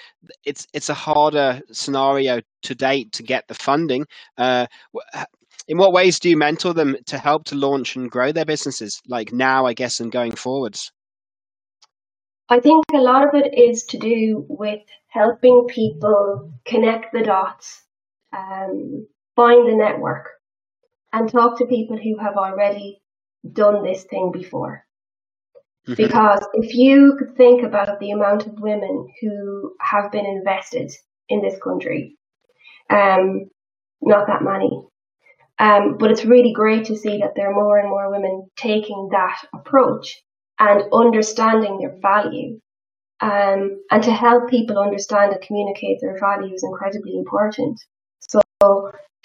it's 0.45 0.67
it's 0.73 0.89
a 0.89 0.95
harder 0.95 1.61
scenario 1.73 2.41
to 2.63 2.75
date 2.75 3.13
to 3.13 3.23
get 3.23 3.47
the 3.49 3.55
funding. 3.55 4.07
Uh, 4.37 4.67
in 5.69 5.77
what 5.77 5.93
ways 5.93 6.19
do 6.19 6.31
you 6.31 6.37
mentor 6.37 6.73
them 6.73 6.97
to 7.07 7.19
help 7.19 7.45
to 7.45 7.55
launch 7.55 7.97
and 7.97 8.11
grow 8.11 8.33
their 8.33 8.47
businesses? 8.47 9.03
Like 9.07 9.33
now, 9.33 9.67
I 9.67 9.75
guess, 9.75 10.01
and 10.01 10.11
going 10.11 10.33
forwards. 10.33 10.91
I 12.49 12.61
think 12.61 12.87
a 12.95 12.99
lot 12.99 13.29
of 13.29 13.35
it 13.35 13.53
is 13.59 13.85
to 13.87 13.99
do 13.99 14.47
with 14.49 14.81
helping 15.09 15.67
people 15.69 16.51
connect 16.65 17.13
the 17.13 17.23
dots, 17.23 17.83
um, 18.35 19.07
find 19.37 19.69
the 19.69 19.77
network, 19.77 20.29
and 21.13 21.31
talk 21.31 21.59
to 21.59 21.67
people 21.67 21.99
who 21.99 22.17
have 22.19 22.37
already 22.37 23.03
done 23.51 23.85
this 23.85 24.05
thing 24.05 24.31
before. 24.33 24.85
Mm-hmm. 25.89 25.95
Because 26.03 26.47
if 26.55 26.75
you 26.75 27.17
could 27.19 27.37
think 27.37 27.63
about 27.63 28.01
the 28.01 28.11
amount 28.11 28.47
of 28.47 28.61
women 28.61 29.09
who 29.21 29.75
have 29.81 30.13
been 30.13 30.27
invested 30.27 30.91
in 31.29 31.41
this 31.41 31.59
country, 31.63 32.17
um, 32.91 33.51
not 34.01 34.27
that 34.27 34.43
many. 34.43 34.71
Um, 35.59 35.97
but 35.99 36.11
it's 36.11 36.25
really 36.25 36.53
great 36.53 36.85
to 36.87 36.97
see 36.97 37.19
that 37.19 37.35
there 37.35 37.51
are 37.51 37.55
more 37.55 37.79
and 37.79 37.89
more 37.89 38.11
women 38.11 38.49
taking 38.57 39.09
that 39.11 39.39
approach 39.53 40.23
and 40.59 40.83
understanding 40.93 41.79
their 41.79 41.97
value. 42.01 42.61
Um, 43.21 43.83
and 43.91 44.03
to 44.05 44.13
help 44.13 44.49
people 44.49 44.79
understand 44.79 45.33
and 45.33 45.43
communicate 45.43 45.99
their 46.01 46.19
value 46.21 46.55
is 46.55 46.63
incredibly 46.63 47.17
important. 47.17 47.81
So 48.21 48.41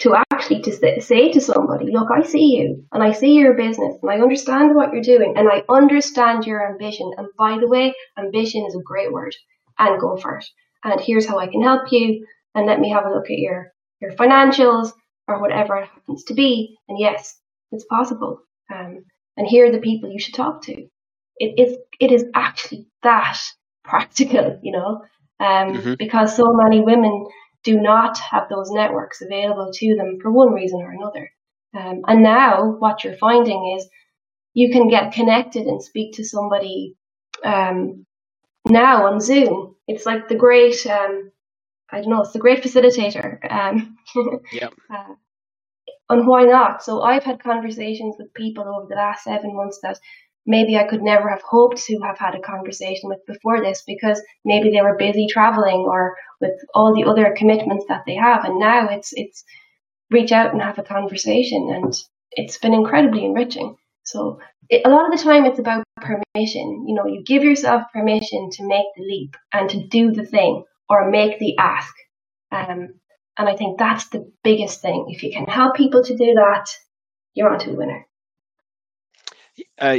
to 0.04 0.14
actually 0.30 0.60
to 0.60 1.00
say 1.00 1.32
to 1.32 1.40
somebody, 1.40 1.86
look, 1.90 2.08
I 2.14 2.22
see 2.22 2.56
you 2.56 2.84
and 2.92 3.02
I 3.02 3.12
see 3.12 3.32
your 3.32 3.54
business 3.54 3.96
and 4.02 4.10
I 4.10 4.20
understand 4.20 4.74
what 4.74 4.92
you're 4.92 5.02
doing 5.02 5.32
and 5.34 5.48
I 5.48 5.62
understand 5.70 6.46
your 6.46 6.70
ambition. 6.70 7.10
And 7.16 7.28
by 7.38 7.56
the 7.58 7.66
way, 7.66 7.94
ambition 8.18 8.66
is 8.66 8.76
a 8.76 8.82
great 8.84 9.10
word 9.10 9.34
and 9.78 9.98
go 9.98 10.18
for 10.18 10.36
it. 10.36 10.44
And 10.84 11.00
here's 11.00 11.26
how 11.26 11.38
I 11.38 11.46
can 11.46 11.62
help 11.62 11.90
you. 11.90 12.26
And 12.54 12.66
let 12.66 12.80
me 12.80 12.90
have 12.90 13.06
a 13.06 13.14
look 13.14 13.30
at 13.30 13.38
your, 13.38 13.72
your 14.02 14.12
financials 14.12 14.92
or 15.26 15.40
whatever 15.40 15.78
it 15.78 15.88
happens 15.88 16.24
to 16.24 16.34
be. 16.34 16.76
And 16.86 16.98
yes, 17.00 17.40
it's 17.72 17.86
possible. 17.86 18.40
Um, 18.70 19.06
and 19.38 19.46
here 19.46 19.66
are 19.66 19.72
the 19.72 19.78
people 19.78 20.10
you 20.10 20.20
should 20.20 20.34
talk 20.34 20.62
to. 20.64 20.86
It 21.38 21.58
is, 21.58 21.78
it 21.98 22.12
is 22.12 22.26
actually 22.34 22.88
that 23.02 23.40
practical, 23.84 24.60
you 24.62 24.72
know, 24.72 25.02
um, 25.40 25.72
mm-hmm. 25.72 25.94
because 25.98 26.36
so 26.36 26.44
many 26.52 26.82
women 26.82 27.26
do 27.64 27.80
not 27.80 28.18
have 28.18 28.48
those 28.48 28.70
networks 28.70 29.22
available 29.22 29.70
to 29.72 29.96
them 29.96 30.18
for 30.20 30.30
one 30.30 30.52
reason 30.52 30.80
or 30.80 30.92
another. 30.92 31.30
Um, 31.74 32.02
and 32.06 32.22
now 32.22 32.76
what 32.78 33.02
you're 33.02 33.16
finding 33.16 33.76
is 33.76 33.88
you 34.52 34.70
can 34.70 34.88
get 34.88 35.12
connected 35.12 35.66
and 35.66 35.82
speak 35.82 36.14
to 36.14 36.24
somebody 36.24 36.94
um, 37.42 38.06
now 38.68 39.06
on 39.06 39.20
Zoom. 39.20 39.74
It's 39.88 40.06
like 40.06 40.28
the 40.28 40.36
great, 40.36 40.86
um, 40.86 41.32
I 41.90 42.00
don't 42.00 42.10
know, 42.10 42.22
it's 42.22 42.32
the 42.32 42.38
great 42.38 42.62
facilitator. 42.62 43.38
Um, 43.50 43.96
yep. 44.52 44.74
Uh, 44.88 45.14
and 46.10 46.26
why 46.26 46.44
not? 46.44 46.82
So 46.82 47.02
I've 47.02 47.24
had 47.24 47.42
conversations 47.42 48.16
with 48.18 48.34
people 48.34 48.64
over 48.64 48.86
the 48.88 48.94
last 48.94 49.24
seven 49.24 49.56
months 49.56 49.80
that 49.82 49.98
maybe 50.46 50.76
I 50.76 50.84
could 50.84 51.02
never 51.02 51.28
have 51.28 51.42
hoped 51.42 51.78
to 51.84 51.98
have 52.00 52.18
had 52.18 52.34
a 52.34 52.40
conversation 52.40 53.08
with 53.08 53.24
before 53.26 53.60
this 53.62 53.82
because 53.86 54.20
maybe 54.44 54.70
they 54.70 54.82
were 54.82 54.96
busy 54.96 55.26
traveling 55.30 55.86
or 55.88 56.16
with 56.40 56.54
all 56.74 56.94
the 56.94 57.08
other 57.08 57.34
commitments 57.36 57.86
that 57.88 58.02
they 58.06 58.14
have. 58.14 58.44
And 58.44 58.58
now 58.58 58.88
it's, 58.88 59.12
it's 59.14 59.44
reach 60.10 60.32
out 60.32 60.52
and 60.52 60.62
have 60.62 60.78
a 60.78 60.82
conversation. 60.82 61.70
And 61.74 61.94
it's 62.32 62.58
been 62.58 62.74
incredibly 62.74 63.24
enriching. 63.24 63.76
So 64.04 64.40
it, 64.68 64.82
a 64.84 64.90
lot 64.90 65.06
of 65.10 65.16
the 65.16 65.24
time 65.24 65.46
it's 65.46 65.58
about 65.58 65.84
permission. 65.96 66.86
You 66.86 66.94
know, 66.94 67.06
you 67.06 67.22
give 67.24 67.42
yourself 67.42 67.82
permission 67.92 68.50
to 68.52 68.66
make 68.66 68.86
the 68.96 69.02
leap 69.02 69.36
and 69.52 69.70
to 69.70 69.86
do 69.86 70.12
the 70.12 70.26
thing 70.26 70.64
or 70.88 71.10
make 71.10 71.38
the 71.38 71.56
ask. 71.58 71.94
Um, 72.52 73.00
and 73.36 73.48
I 73.48 73.56
think 73.56 73.78
that's 73.78 74.08
the 74.08 74.30
biggest 74.44 74.80
thing. 74.80 75.06
If 75.08 75.22
you 75.22 75.32
can 75.32 75.46
help 75.46 75.74
people 75.74 76.04
to 76.04 76.16
do 76.16 76.34
that, 76.34 76.66
you're 77.34 77.50
on 77.50 77.58
to 77.60 77.70
a 77.70 77.74
winner. 77.74 78.06
Uh, 79.78 79.98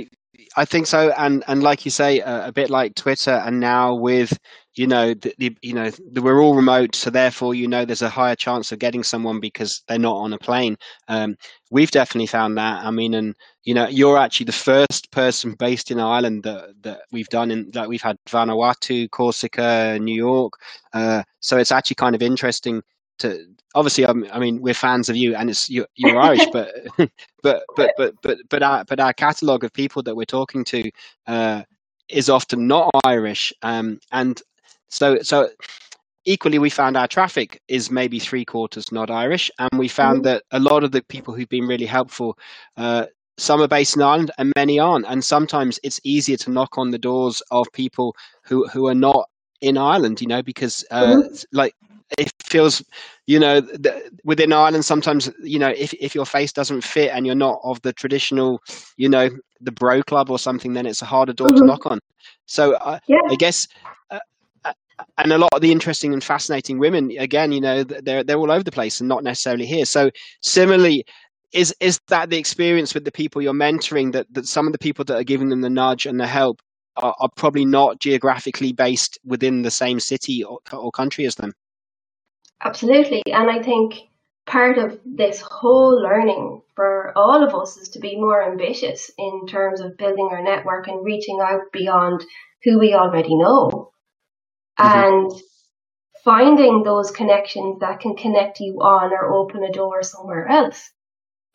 I 0.57 0.63
think 0.65 0.87
so, 0.87 1.11
and 1.17 1.43
and 1.47 1.61
like 1.63 1.83
you 1.83 1.91
say, 1.91 2.21
uh, 2.21 2.47
a 2.47 2.51
bit 2.51 2.69
like 2.69 2.95
Twitter, 2.95 3.31
and 3.45 3.59
now 3.59 3.93
with 3.93 4.37
you 4.75 4.87
know 4.87 5.13
the, 5.13 5.33
the, 5.37 5.57
you 5.61 5.73
know 5.73 5.89
the, 6.11 6.21
we're 6.21 6.41
all 6.41 6.55
remote, 6.55 6.95
so 6.95 7.09
therefore 7.09 7.53
you 7.55 7.67
know 7.67 7.83
there's 7.83 8.01
a 8.01 8.09
higher 8.09 8.35
chance 8.35 8.71
of 8.71 8.79
getting 8.79 9.03
someone 9.03 9.39
because 9.41 9.83
they're 9.87 9.99
not 9.99 10.15
on 10.15 10.31
a 10.33 10.37
plane. 10.37 10.77
Um, 11.09 11.35
we've 11.71 11.91
definitely 11.91 12.27
found 12.27 12.57
that. 12.57 12.85
I 12.85 12.91
mean, 12.91 13.13
and 13.13 13.35
you 13.63 13.73
know 13.73 13.87
you're 13.87 14.17
actually 14.17 14.45
the 14.45 14.51
first 14.53 15.11
person 15.11 15.55
based 15.59 15.91
in 15.91 15.99
Ireland 15.99 16.43
that 16.43 16.69
that 16.83 17.01
we've 17.11 17.29
done 17.29 17.51
in 17.51 17.71
like 17.73 17.89
we've 17.89 18.01
had 18.01 18.17
Vanuatu, 18.29 19.09
Corsica, 19.11 19.97
New 19.99 20.15
York. 20.15 20.53
Uh, 20.93 21.23
so 21.41 21.57
it's 21.57 21.71
actually 21.71 21.95
kind 21.95 22.15
of 22.15 22.21
interesting 22.21 22.81
to 23.19 23.45
obviously 23.73 24.05
um, 24.05 24.27
I 24.31 24.39
mean 24.39 24.61
we're 24.61 24.73
fans 24.73 25.09
of 25.09 25.15
you 25.15 25.35
and 25.35 25.49
it's 25.49 25.69
you're, 25.69 25.87
you're 25.95 26.19
Irish 26.19 26.45
but 26.51 26.71
but 27.43 27.63
but 27.75 27.91
but 27.97 28.13
but 28.21 28.37
but 28.49 28.63
our 28.63 28.85
but 28.85 28.99
our 28.99 29.13
catalogue 29.13 29.63
of 29.63 29.73
people 29.73 30.03
that 30.03 30.15
we're 30.15 30.25
talking 30.25 30.63
to 30.65 30.91
uh, 31.27 31.63
is 32.09 32.29
often 32.29 32.67
not 32.67 32.91
Irish 33.03 33.53
um, 33.61 33.99
and 34.11 34.41
so 34.89 35.19
so 35.21 35.49
equally 36.25 36.59
we 36.59 36.69
found 36.69 36.97
our 36.97 37.07
traffic 37.07 37.61
is 37.67 37.91
maybe 37.91 38.19
three 38.19 38.45
quarters 38.45 38.91
not 38.91 39.11
Irish 39.11 39.51
and 39.59 39.69
we 39.77 39.87
found 39.87 40.19
mm-hmm. 40.19 40.35
that 40.35 40.43
a 40.51 40.59
lot 40.59 40.83
of 40.83 40.91
the 40.91 41.03
people 41.03 41.33
who've 41.33 41.49
been 41.49 41.67
really 41.67 41.85
helpful 41.85 42.37
uh, 42.77 43.05
some 43.37 43.61
are 43.61 43.67
based 43.67 43.95
in 43.95 44.01
Ireland 44.01 44.31
and 44.37 44.53
many 44.55 44.79
aren't 44.79 45.05
and 45.07 45.23
sometimes 45.23 45.79
it's 45.83 45.99
easier 46.03 46.37
to 46.37 46.51
knock 46.51 46.77
on 46.77 46.91
the 46.91 46.97
doors 46.97 47.41
of 47.51 47.67
people 47.73 48.15
who 48.43 48.67
who 48.67 48.87
are 48.87 48.95
not 48.95 49.29
in 49.61 49.77
Ireland, 49.77 50.21
you 50.21 50.27
know, 50.27 50.43
because 50.43 50.85
uh, 50.91 51.05
mm-hmm. 51.05 51.33
like 51.51 51.73
it 52.17 52.31
feels 52.43 52.83
you 53.27 53.39
know 53.39 53.61
within 54.23 54.53
ireland 54.53 54.85
sometimes 54.85 55.31
you 55.41 55.59
know 55.59 55.69
if, 55.69 55.93
if 55.95 56.13
your 56.13 56.25
face 56.25 56.51
doesn't 56.51 56.83
fit 56.83 57.11
and 57.13 57.25
you're 57.25 57.35
not 57.35 57.59
of 57.63 57.81
the 57.81 57.93
traditional 57.93 58.61
you 58.97 59.09
know 59.09 59.29
the 59.61 59.71
bro 59.71 60.01
club 60.03 60.29
or 60.29 60.37
something 60.37 60.73
then 60.73 60.85
it's 60.85 61.01
a 61.01 61.05
harder 61.05 61.33
door 61.33 61.47
mm-hmm. 61.47 61.57
to 61.57 61.65
knock 61.65 61.85
on 61.85 61.99
so 62.45 62.73
uh, 62.75 62.99
yeah. 63.07 63.17
i 63.29 63.35
guess 63.35 63.67
uh, 64.11 64.19
uh, 64.63 64.73
and 65.17 65.31
a 65.31 65.37
lot 65.37 65.49
of 65.53 65.61
the 65.61 65.71
interesting 65.71 66.13
and 66.13 66.23
fascinating 66.23 66.77
women 66.77 67.11
again 67.17 67.51
you 67.51 67.61
know 67.61 67.83
they're 67.83 68.23
they're 68.23 68.37
all 68.37 68.51
over 68.51 68.63
the 68.63 68.71
place 68.71 68.99
and 68.99 69.09
not 69.09 69.23
necessarily 69.23 69.65
here 69.65 69.85
so 69.85 70.09
similarly 70.41 71.03
is 71.53 71.73
is 71.79 71.99
that 72.09 72.29
the 72.29 72.37
experience 72.37 72.93
with 72.93 73.05
the 73.05 73.11
people 73.11 73.41
you're 73.41 73.53
mentoring 73.53 74.11
that 74.11 74.27
that 74.31 74.45
some 74.45 74.67
of 74.67 74.73
the 74.73 74.79
people 74.79 75.03
that 75.05 75.15
are 75.15 75.23
giving 75.23 75.49
them 75.49 75.61
the 75.61 75.69
nudge 75.69 76.05
and 76.05 76.19
the 76.19 76.27
help 76.27 76.61
are, 76.97 77.15
are 77.19 77.29
probably 77.35 77.65
not 77.65 77.99
geographically 77.99 78.71
based 78.71 79.17
within 79.25 79.63
the 79.63 79.71
same 79.71 79.99
city 79.99 80.43
or, 80.43 80.59
or 80.71 80.91
country 80.91 81.25
as 81.25 81.35
them 81.35 81.51
Absolutely. 82.65 83.21
And 83.27 83.49
I 83.49 83.61
think 83.61 83.93
part 84.47 84.79
of 84.79 84.99
this 85.05 85.39
whole 85.39 86.01
learning 86.01 86.63
for 86.75 87.13
all 87.15 87.43
of 87.43 87.53
us 87.53 87.77
is 87.77 87.89
to 87.89 87.99
be 87.99 88.15
more 88.15 88.43
ambitious 88.43 89.11
in 89.17 89.45
terms 89.47 89.81
of 89.81 89.97
building 89.97 90.29
our 90.31 90.41
network 90.41 90.87
and 90.87 91.05
reaching 91.05 91.39
out 91.41 91.71
beyond 91.71 92.25
who 92.63 92.79
we 92.79 92.93
already 92.93 93.35
know. 93.35 93.91
Mm-hmm. 94.79 94.97
And 94.97 95.31
finding 96.23 96.81
those 96.83 97.11
connections 97.11 97.79
that 97.81 97.99
can 97.99 98.15
connect 98.15 98.59
you 98.59 98.79
on 98.81 99.13
or 99.13 99.31
open 99.31 99.63
a 99.63 99.71
door 99.71 100.01
somewhere 100.01 100.47
else. 100.47 100.89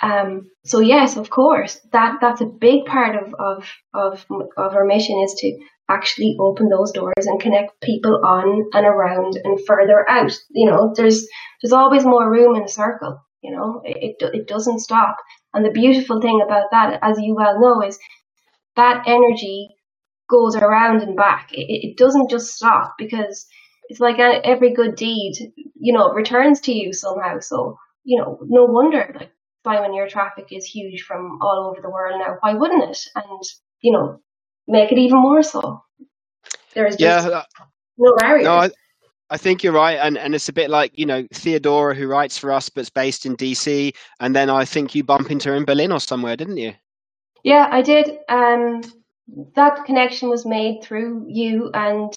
Um, 0.02 0.50
so 0.64 0.80
yes, 0.80 1.16
of 1.16 1.30
course, 1.30 1.78
that, 1.92 2.18
that's 2.20 2.40
a 2.40 2.46
big 2.46 2.86
part 2.86 3.16
of, 3.16 3.34
of, 3.38 3.68
of, 3.94 4.26
of 4.56 4.74
our 4.74 4.84
mission 4.84 5.20
is 5.24 5.34
to 5.40 5.58
actually 5.90 6.36
open 6.40 6.68
those 6.68 6.92
doors 6.92 7.26
and 7.26 7.40
connect 7.40 7.80
people 7.82 8.20
on 8.24 8.64
and 8.72 8.86
around 8.86 9.38
and 9.44 9.58
further 9.66 10.08
out. 10.08 10.32
You 10.50 10.70
know, 10.70 10.92
there's 10.96 11.26
there's 11.60 11.72
always 11.72 12.04
more 12.04 12.30
room 12.30 12.56
in 12.56 12.62
a 12.62 12.68
circle. 12.68 13.20
You 13.42 13.56
know, 13.56 13.82
it 13.84 14.16
it, 14.20 14.46
doesn't 14.46 14.80
stop. 14.80 15.16
And 15.52 15.64
the 15.64 15.70
beautiful 15.70 16.20
thing 16.20 16.40
about 16.44 16.66
that, 16.70 17.00
as 17.02 17.18
you 17.18 17.34
well 17.34 17.58
know, 17.60 17.86
is 17.86 17.98
that 18.76 19.04
energy 19.06 19.68
goes 20.28 20.54
around 20.56 21.02
and 21.02 21.16
back. 21.16 21.48
It, 21.52 21.66
it 21.90 21.96
doesn't 21.96 22.30
just 22.30 22.54
stop 22.54 22.94
because 22.98 23.46
it's 23.88 24.00
like 24.00 24.18
every 24.20 24.72
good 24.72 24.94
deed, 24.94 25.52
you 25.74 25.92
know, 25.92 26.12
returns 26.12 26.60
to 26.60 26.72
you 26.72 26.92
somehow. 26.92 27.40
So, 27.40 27.76
you 28.04 28.20
know, 28.20 28.38
no 28.48 28.64
wonder 28.66 29.12
like 29.18 29.32
Simon, 29.64 29.94
your 29.94 30.08
traffic 30.08 30.48
is 30.50 30.64
huge 30.64 31.02
from 31.02 31.38
all 31.42 31.70
over 31.70 31.80
the 31.82 31.90
world 31.90 32.18
now. 32.18 32.36
Why 32.40 32.54
wouldn't 32.54 32.84
it? 32.84 32.98
And, 33.14 33.42
you 33.82 33.92
know, 33.92 34.20
make 34.66 34.90
it 34.90 34.98
even 34.98 35.18
more 35.18 35.42
so. 35.42 35.82
There's 36.74 36.96
yeah, 36.98 37.18
uh, 37.18 37.42
no 37.98 38.14
barriers. 38.16 38.44
No, 38.44 38.54
I, 38.54 38.70
I 39.28 39.36
think 39.36 39.62
you're 39.62 39.72
right, 39.72 39.98
and 39.98 40.16
and 40.16 40.34
it's 40.34 40.48
a 40.48 40.52
bit 40.52 40.70
like 40.70 40.96
you 40.96 41.04
know 41.04 41.26
Theodora 41.32 41.94
who 41.94 42.06
writes 42.06 42.38
for 42.38 42.52
us, 42.52 42.68
but's 42.68 42.90
based 42.90 43.26
in 43.26 43.36
DC, 43.36 43.92
and 44.20 44.36
then 44.36 44.48
I 44.48 44.64
think 44.64 44.94
you 44.94 45.02
bump 45.02 45.30
into 45.30 45.48
her 45.48 45.56
in 45.56 45.64
Berlin 45.64 45.92
or 45.92 46.00
somewhere, 46.00 46.36
didn't 46.36 46.58
you? 46.58 46.74
Yeah, 47.42 47.68
I 47.70 47.82
did. 47.82 48.18
Um, 48.28 48.82
that 49.54 49.84
connection 49.84 50.28
was 50.28 50.46
made 50.46 50.82
through 50.82 51.26
you 51.28 51.70
and 51.74 52.12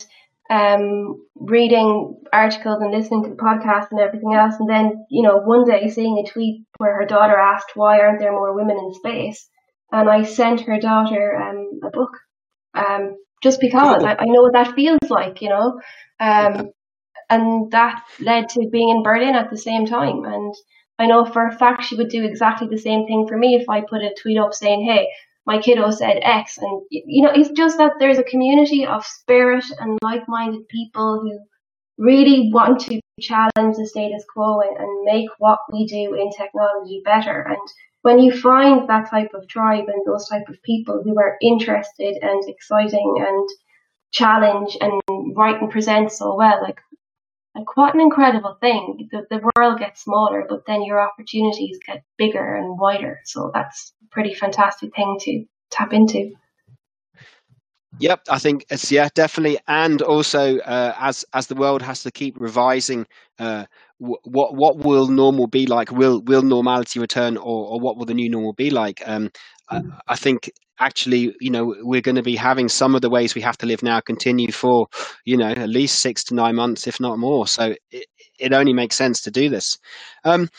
um, 0.49 1.25
reading 1.35 2.21
articles 2.31 2.81
and 2.81 2.91
listening 2.91 3.23
to 3.23 3.29
the 3.29 3.35
podcast 3.35 3.91
and 3.91 3.99
everything 3.99 4.33
else, 4.33 4.55
and 4.59 4.69
then 4.69 5.05
you 5.09 5.23
know 5.23 5.37
one 5.37 5.65
day 5.65 5.89
seeing 5.89 6.17
a 6.17 6.29
tweet 6.29 6.65
where 6.77 6.95
her 6.95 7.05
daughter 7.05 7.37
asked, 7.37 7.71
"Why 7.75 7.99
aren't 7.99 8.19
there 8.19 8.31
more 8.31 8.55
women 8.55 8.77
in 8.77 8.93
space?" 8.93 9.49
and 9.93 10.09
I 10.09 10.23
sent 10.23 10.61
her 10.61 10.79
daughter 10.79 11.37
um, 11.37 11.79
a 11.83 11.91
book 11.91 12.09
um, 12.73 13.15
just 13.43 13.61
because 13.61 13.99
cool. 13.99 14.07
I, 14.07 14.15
I, 14.19 14.25
know 14.25 14.41
what 14.41 14.53
that 14.53 14.73
feels 14.75 15.09
like, 15.09 15.41
you 15.41 15.49
know. 15.49 15.79
Um, 16.19 16.71
and 17.29 17.71
that 17.71 18.03
led 18.19 18.49
to 18.49 18.67
being 18.71 18.89
in 18.89 19.03
Berlin 19.03 19.35
at 19.35 19.51
the 19.51 19.57
same 19.57 19.85
time. 19.85 20.25
And 20.25 20.53
I 20.97 21.05
know 21.05 21.25
for 21.25 21.47
a 21.47 21.55
fact 21.55 21.83
she 21.83 21.95
would 21.95 22.09
do 22.09 22.25
exactly 22.25 22.67
the 22.67 22.77
same 22.77 23.05
thing 23.05 23.27
for 23.27 23.37
me 23.37 23.55
if 23.55 23.69
I 23.69 23.81
put 23.81 24.01
a 24.01 24.15
tweet 24.19 24.39
up 24.39 24.53
saying, 24.53 24.83
hey, 24.83 25.07
my 25.45 25.59
kiddo 25.59 25.91
said 25.91 26.19
X. 26.21 26.57
And, 26.57 26.81
you 26.89 27.23
know, 27.23 27.31
it's 27.33 27.49
just 27.51 27.77
that 27.77 27.93
there's 27.99 28.19
a 28.19 28.23
community 28.23 28.85
of 28.85 29.05
spirit 29.05 29.65
and 29.79 29.99
like 30.01 30.27
minded 30.27 30.67
people 30.69 31.21
who 31.21 31.39
really 31.97 32.49
want 32.53 32.79
to 32.81 32.99
challenge 33.19 33.77
the 33.77 33.85
status 33.85 34.23
quo 34.31 34.61
and, 34.61 34.77
and 34.77 35.03
make 35.03 35.29
what 35.37 35.59
we 35.71 35.85
do 35.85 36.15
in 36.15 36.31
technology 36.31 37.01
better. 37.05 37.41
And 37.41 37.57
when 38.01 38.19
you 38.19 38.31
find 38.37 38.87
that 38.89 39.09
type 39.09 39.31
of 39.33 39.47
tribe 39.47 39.85
and 39.87 40.05
those 40.05 40.27
type 40.27 40.47
of 40.49 40.61
people 40.63 41.01
who 41.03 41.17
are 41.19 41.37
interested 41.41 42.17
and 42.21 42.43
exciting 42.47 43.15
and 43.19 43.49
challenge 44.11 44.77
and 44.81 45.01
write 45.35 45.61
and 45.61 45.71
present 45.71 46.11
so 46.11 46.35
well, 46.35 46.61
like 46.61 46.79
like 47.55 47.77
what 47.77 47.93
an 47.93 48.01
incredible 48.01 48.57
thing. 48.59 49.09
The, 49.11 49.25
the 49.29 49.49
world 49.55 49.79
gets 49.79 50.03
smaller, 50.03 50.45
but 50.47 50.65
then 50.65 50.83
your 50.83 50.99
opportunities 50.99 51.77
get 51.85 52.03
bigger 52.17 52.55
and 52.55 52.79
wider. 52.79 53.19
So 53.25 53.51
that's 53.53 53.93
a 54.03 54.07
pretty 54.09 54.33
fantastic 54.33 54.95
thing 54.95 55.17
to 55.21 55.45
tap 55.69 55.93
into. 55.93 56.31
Yep, 57.99 58.21
I 58.29 58.39
think 58.39 58.65
it's 58.71 58.91
yeah, 58.91 59.09
definitely, 59.13 59.59
and 59.67 60.01
also 60.01 60.57
uh, 60.59 60.95
as 60.99 61.23
as 61.33 61.45
the 61.45 61.53
world 61.53 61.83
has 61.83 62.01
to 62.03 62.11
keep 62.11 62.35
revising, 62.39 63.05
uh, 63.37 63.65
what 63.99 64.55
what 64.55 64.77
will 64.77 65.07
normal 65.07 65.45
be 65.45 65.67
like? 65.67 65.91
Will 65.91 66.21
will 66.21 66.41
normality 66.41 66.99
return, 66.99 67.37
or, 67.37 67.67
or 67.67 67.79
what 67.79 67.97
will 67.97 68.05
the 68.05 68.15
new 68.15 68.29
normal 68.29 68.53
be 68.53 68.71
like? 68.71 69.03
Um, 69.05 69.29
I, 69.69 69.81
I 70.07 70.15
think 70.15 70.51
actually, 70.79 71.35
you 71.39 71.49
know, 71.49 71.75
we're 71.81 72.01
going 72.01 72.15
to 72.15 72.23
be 72.23 72.35
having 72.35 72.69
some 72.69 72.95
of 72.95 73.01
the 73.01 73.09
ways 73.09 73.35
we 73.35 73.41
have 73.41 73.57
to 73.59 73.65
live 73.65 73.83
now 73.83 73.99
continue 73.99 74.51
for, 74.51 74.87
you 75.25 75.37
know, 75.37 75.49
at 75.49 75.69
least 75.69 75.99
six 75.99 76.23
to 76.25 76.35
nine 76.35 76.55
months, 76.55 76.87
if 76.87 76.99
not 76.99 77.19
more. 77.19 77.47
So 77.47 77.75
it, 77.91 78.07
it 78.39 78.53
only 78.53 78.73
makes 78.73 78.95
sense 78.95 79.21
to 79.21 79.31
do 79.31 79.49
this. 79.49 79.77
Um, 80.23 80.49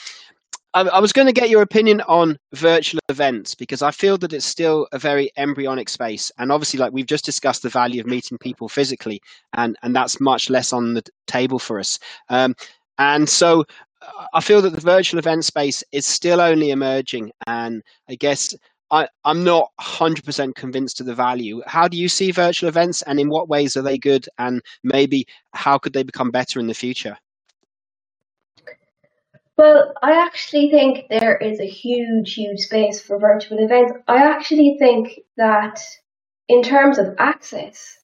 I, 0.74 0.98
was 0.98 1.12
going 1.12 1.28
to 1.28 1.32
get 1.32 1.50
your 1.50 1.62
opinion 1.62 2.00
on 2.02 2.36
virtual 2.52 2.98
events 3.08 3.54
because 3.54 3.80
I 3.80 3.92
feel 3.92 4.18
that 4.18 4.32
it's 4.32 4.44
still 4.44 4.88
a 4.90 4.98
very 4.98 5.30
embryonic 5.36 5.88
space, 5.88 6.32
and 6.36 6.50
obviously, 6.50 6.80
like 6.80 6.92
we've 6.92 7.06
just 7.06 7.24
discussed, 7.24 7.62
the 7.62 7.68
value 7.68 8.00
of 8.00 8.08
meeting 8.08 8.38
people 8.38 8.68
physically, 8.68 9.20
and 9.56 9.76
and 9.84 9.94
that's 9.94 10.20
much 10.20 10.50
less 10.50 10.72
on 10.72 10.94
the 10.94 11.04
table 11.28 11.60
for 11.60 11.78
us. 11.78 12.00
Um, 12.28 12.56
and 12.98 13.28
so, 13.28 13.64
I 14.32 14.40
feel 14.40 14.60
that 14.62 14.70
the 14.70 14.80
virtual 14.80 15.18
event 15.18 15.44
space 15.44 15.84
is 15.92 16.06
still 16.06 16.40
only 16.40 16.70
emerging, 16.70 17.30
and 17.46 17.80
I 18.08 18.16
guess 18.16 18.52
I, 18.90 19.08
I'm 19.24 19.44
not 19.44 19.70
100% 19.80 20.54
convinced 20.54 21.00
of 21.00 21.06
the 21.06 21.14
value. 21.14 21.62
How 21.66 21.88
do 21.88 21.96
you 21.96 22.08
see 22.08 22.30
virtual 22.30 22.68
events, 22.68 23.02
and 23.02 23.18
in 23.18 23.28
what 23.28 23.48
ways 23.48 23.76
are 23.76 23.82
they 23.82 23.98
good, 23.98 24.28
and 24.38 24.62
maybe 24.82 25.26
how 25.52 25.78
could 25.78 25.92
they 25.92 26.02
become 26.02 26.30
better 26.30 26.60
in 26.60 26.66
the 26.66 26.74
future? 26.74 27.16
Well, 29.56 29.92
I 30.02 30.24
actually 30.24 30.70
think 30.70 31.08
there 31.08 31.36
is 31.36 31.60
a 31.60 31.66
huge, 31.66 32.34
huge 32.34 32.60
space 32.60 33.00
for 33.00 33.18
virtual 33.18 33.58
events. 33.58 33.92
I 34.08 34.24
actually 34.24 34.76
think 34.78 35.20
that 35.36 35.80
in 36.48 36.62
terms 36.62 36.98
of 36.98 37.14
access 37.18 37.96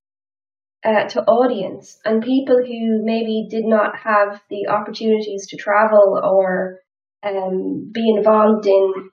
uh, 0.84 1.04
to 1.08 1.22
audience 1.24 1.98
and 2.04 2.22
people 2.22 2.56
who 2.56 3.04
maybe 3.04 3.48
did 3.50 3.64
not 3.64 3.96
have 3.96 4.40
the 4.48 4.68
opportunities 4.68 5.48
to 5.48 5.56
travel 5.56 6.20
or 6.22 6.78
um, 7.22 7.90
be 7.92 8.08
involved 8.16 8.66
in 8.66 9.10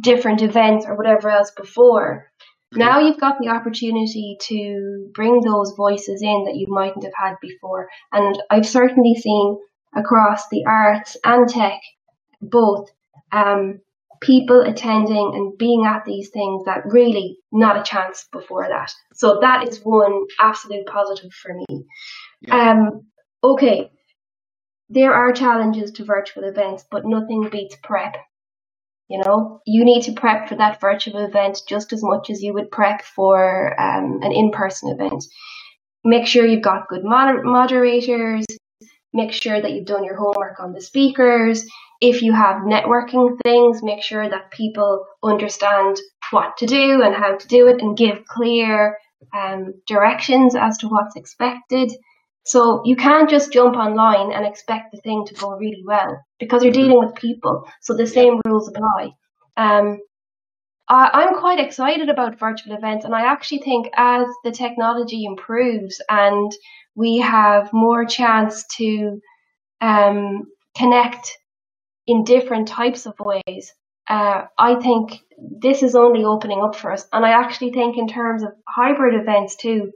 different 0.00 0.42
events 0.42 0.86
or 0.86 0.96
whatever 0.96 1.30
else 1.30 1.50
before, 1.50 2.30
mm-hmm. 2.72 2.78
now 2.78 3.00
you've 3.00 3.20
got 3.20 3.36
the 3.40 3.48
opportunity 3.48 4.36
to 4.42 5.10
bring 5.14 5.40
those 5.40 5.74
voices 5.76 6.22
in 6.22 6.44
that 6.44 6.56
you 6.56 6.66
mightn't 6.68 7.04
have 7.04 7.12
had 7.16 7.34
before. 7.40 7.88
And 8.12 8.38
I've 8.50 8.66
certainly 8.66 9.14
seen 9.14 9.58
across 9.94 10.48
the 10.48 10.64
arts 10.66 11.16
and 11.24 11.48
tech, 11.48 11.80
both 12.40 12.90
um, 13.32 13.80
people 14.20 14.60
attending 14.60 15.32
and 15.34 15.58
being 15.58 15.84
at 15.86 16.04
these 16.04 16.30
things 16.30 16.64
that 16.64 16.86
really 16.86 17.38
not 17.52 17.78
a 17.78 17.82
chance 17.82 18.26
before 18.32 18.68
that. 18.68 18.92
So 19.14 19.38
that 19.40 19.68
is 19.68 19.80
one 19.82 20.24
absolute 20.40 20.86
positive 20.86 21.32
for 21.32 21.54
me. 21.54 21.86
Yeah. 22.42 22.70
Um, 22.72 23.06
okay, 23.42 23.90
there 24.88 25.14
are 25.14 25.32
challenges 25.32 25.92
to 25.92 26.04
virtual 26.04 26.44
events, 26.44 26.84
but 26.90 27.04
nothing 27.04 27.48
beats 27.50 27.76
prep. 27.82 28.16
You 29.08 29.22
know, 29.24 29.60
you 29.66 29.84
need 29.84 30.02
to 30.04 30.12
prep 30.12 30.48
for 30.48 30.56
that 30.56 30.80
virtual 30.80 31.24
event 31.24 31.62
just 31.68 31.92
as 31.92 32.02
much 32.02 32.28
as 32.28 32.42
you 32.42 32.52
would 32.54 32.70
prep 32.70 33.02
for 33.02 33.80
um, 33.80 34.20
an 34.22 34.32
in-person 34.32 34.90
event. 34.90 35.24
Make 36.04 36.26
sure 36.26 36.44
you've 36.44 36.62
got 36.62 36.88
good 36.88 37.04
moder- 37.04 37.42
moderators, 37.44 38.44
make 39.12 39.32
sure 39.32 39.60
that 39.60 39.72
you've 39.72 39.86
done 39.86 40.04
your 40.04 40.16
homework 40.16 40.58
on 40.60 40.72
the 40.72 40.80
speakers. 40.80 41.64
If 42.00 42.20
you 42.22 42.32
have 42.32 42.62
networking 42.62 43.38
things, 43.42 43.82
make 43.82 44.02
sure 44.02 44.28
that 44.28 44.50
people 44.50 45.06
understand 45.22 45.96
what 46.30 46.56
to 46.58 46.66
do 46.66 47.02
and 47.02 47.14
how 47.14 47.36
to 47.36 47.48
do 47.48 47.68
it 47.68 47.80
and 47.80 47.96
give 47.96 48.26
clear 48.26 48.98
um, 49.34 49.74
directions 49.86 50.54
as 50.54 50.78
to 50.78 50.88
what's 50.88 51.16
expected. 51.16 51.92
So 52.46 52.82
you 52.84 52.94
can't 52.94 53.28
just 53.28 53.52
jump 53.52 53.76
online 53.76 54.32
and 54.32 54.46
expect 54.46 54.92
the 54.92 55.00
thing 55.00 55.24
to 55.26 55.34
go 55.34 55.56
really 55.56 55.82
well 55.84 56.24
because 56.38 56.62
you're 56.62 56.72
dealing 56.72 56.98
with 56.98 57.14
people. 57.16 57.68
So 57.82 57.94
the 57.94 58.06
same 58.06 58.40
rules 58.46 58.68
apply. 58.68 59.10
Um, 59.56 59.98
I, 60.88 61.24
am 61.24 61.40
quite 61.40 61.58
excited 61.58 62.08
about 62.08 62.38
virtual 62.38 62.76
events, 62.76 63.04
and 63.04 63.12
I 63.12 63.22
actually 63.22 63.58
think 63.58 63.88
as 63.96 64.28
the 64.44 64.52
technology 64.52 65.24
improves 65.24 66.00
and 66.08 66.52
we 66.94 67.18
have 67.18 67.70
more 67.72 68.04
chance 68.04 68.64
to 68.76 69.20
um, 69.80 70.44
connect 70.76 71.36
in 72.06 72.22
different 72.22 72.68
types 72.68 73.06
of 73.06 73.14
ways. 73.18 73.74
Uh, 74.08 74.44
I 74.56 74.76
think 74.76 75.20
this 75.60 75.82
is 75.82 75.96
only 75.96 76.24
opening 76.24 76.62
up 76.62 76.76
for 76.76 76.92
us. 76.92 77.06
And 77.12 77.26
I 77.26 77.30
actually 77.30 77.72
think, 77.72 77.98
in 77.98 78.06
terms 78.06 78.44
of 78.44 78.50
hybrid 78.68 79.20
events, 79.20 79.56
too, 79.56 79.90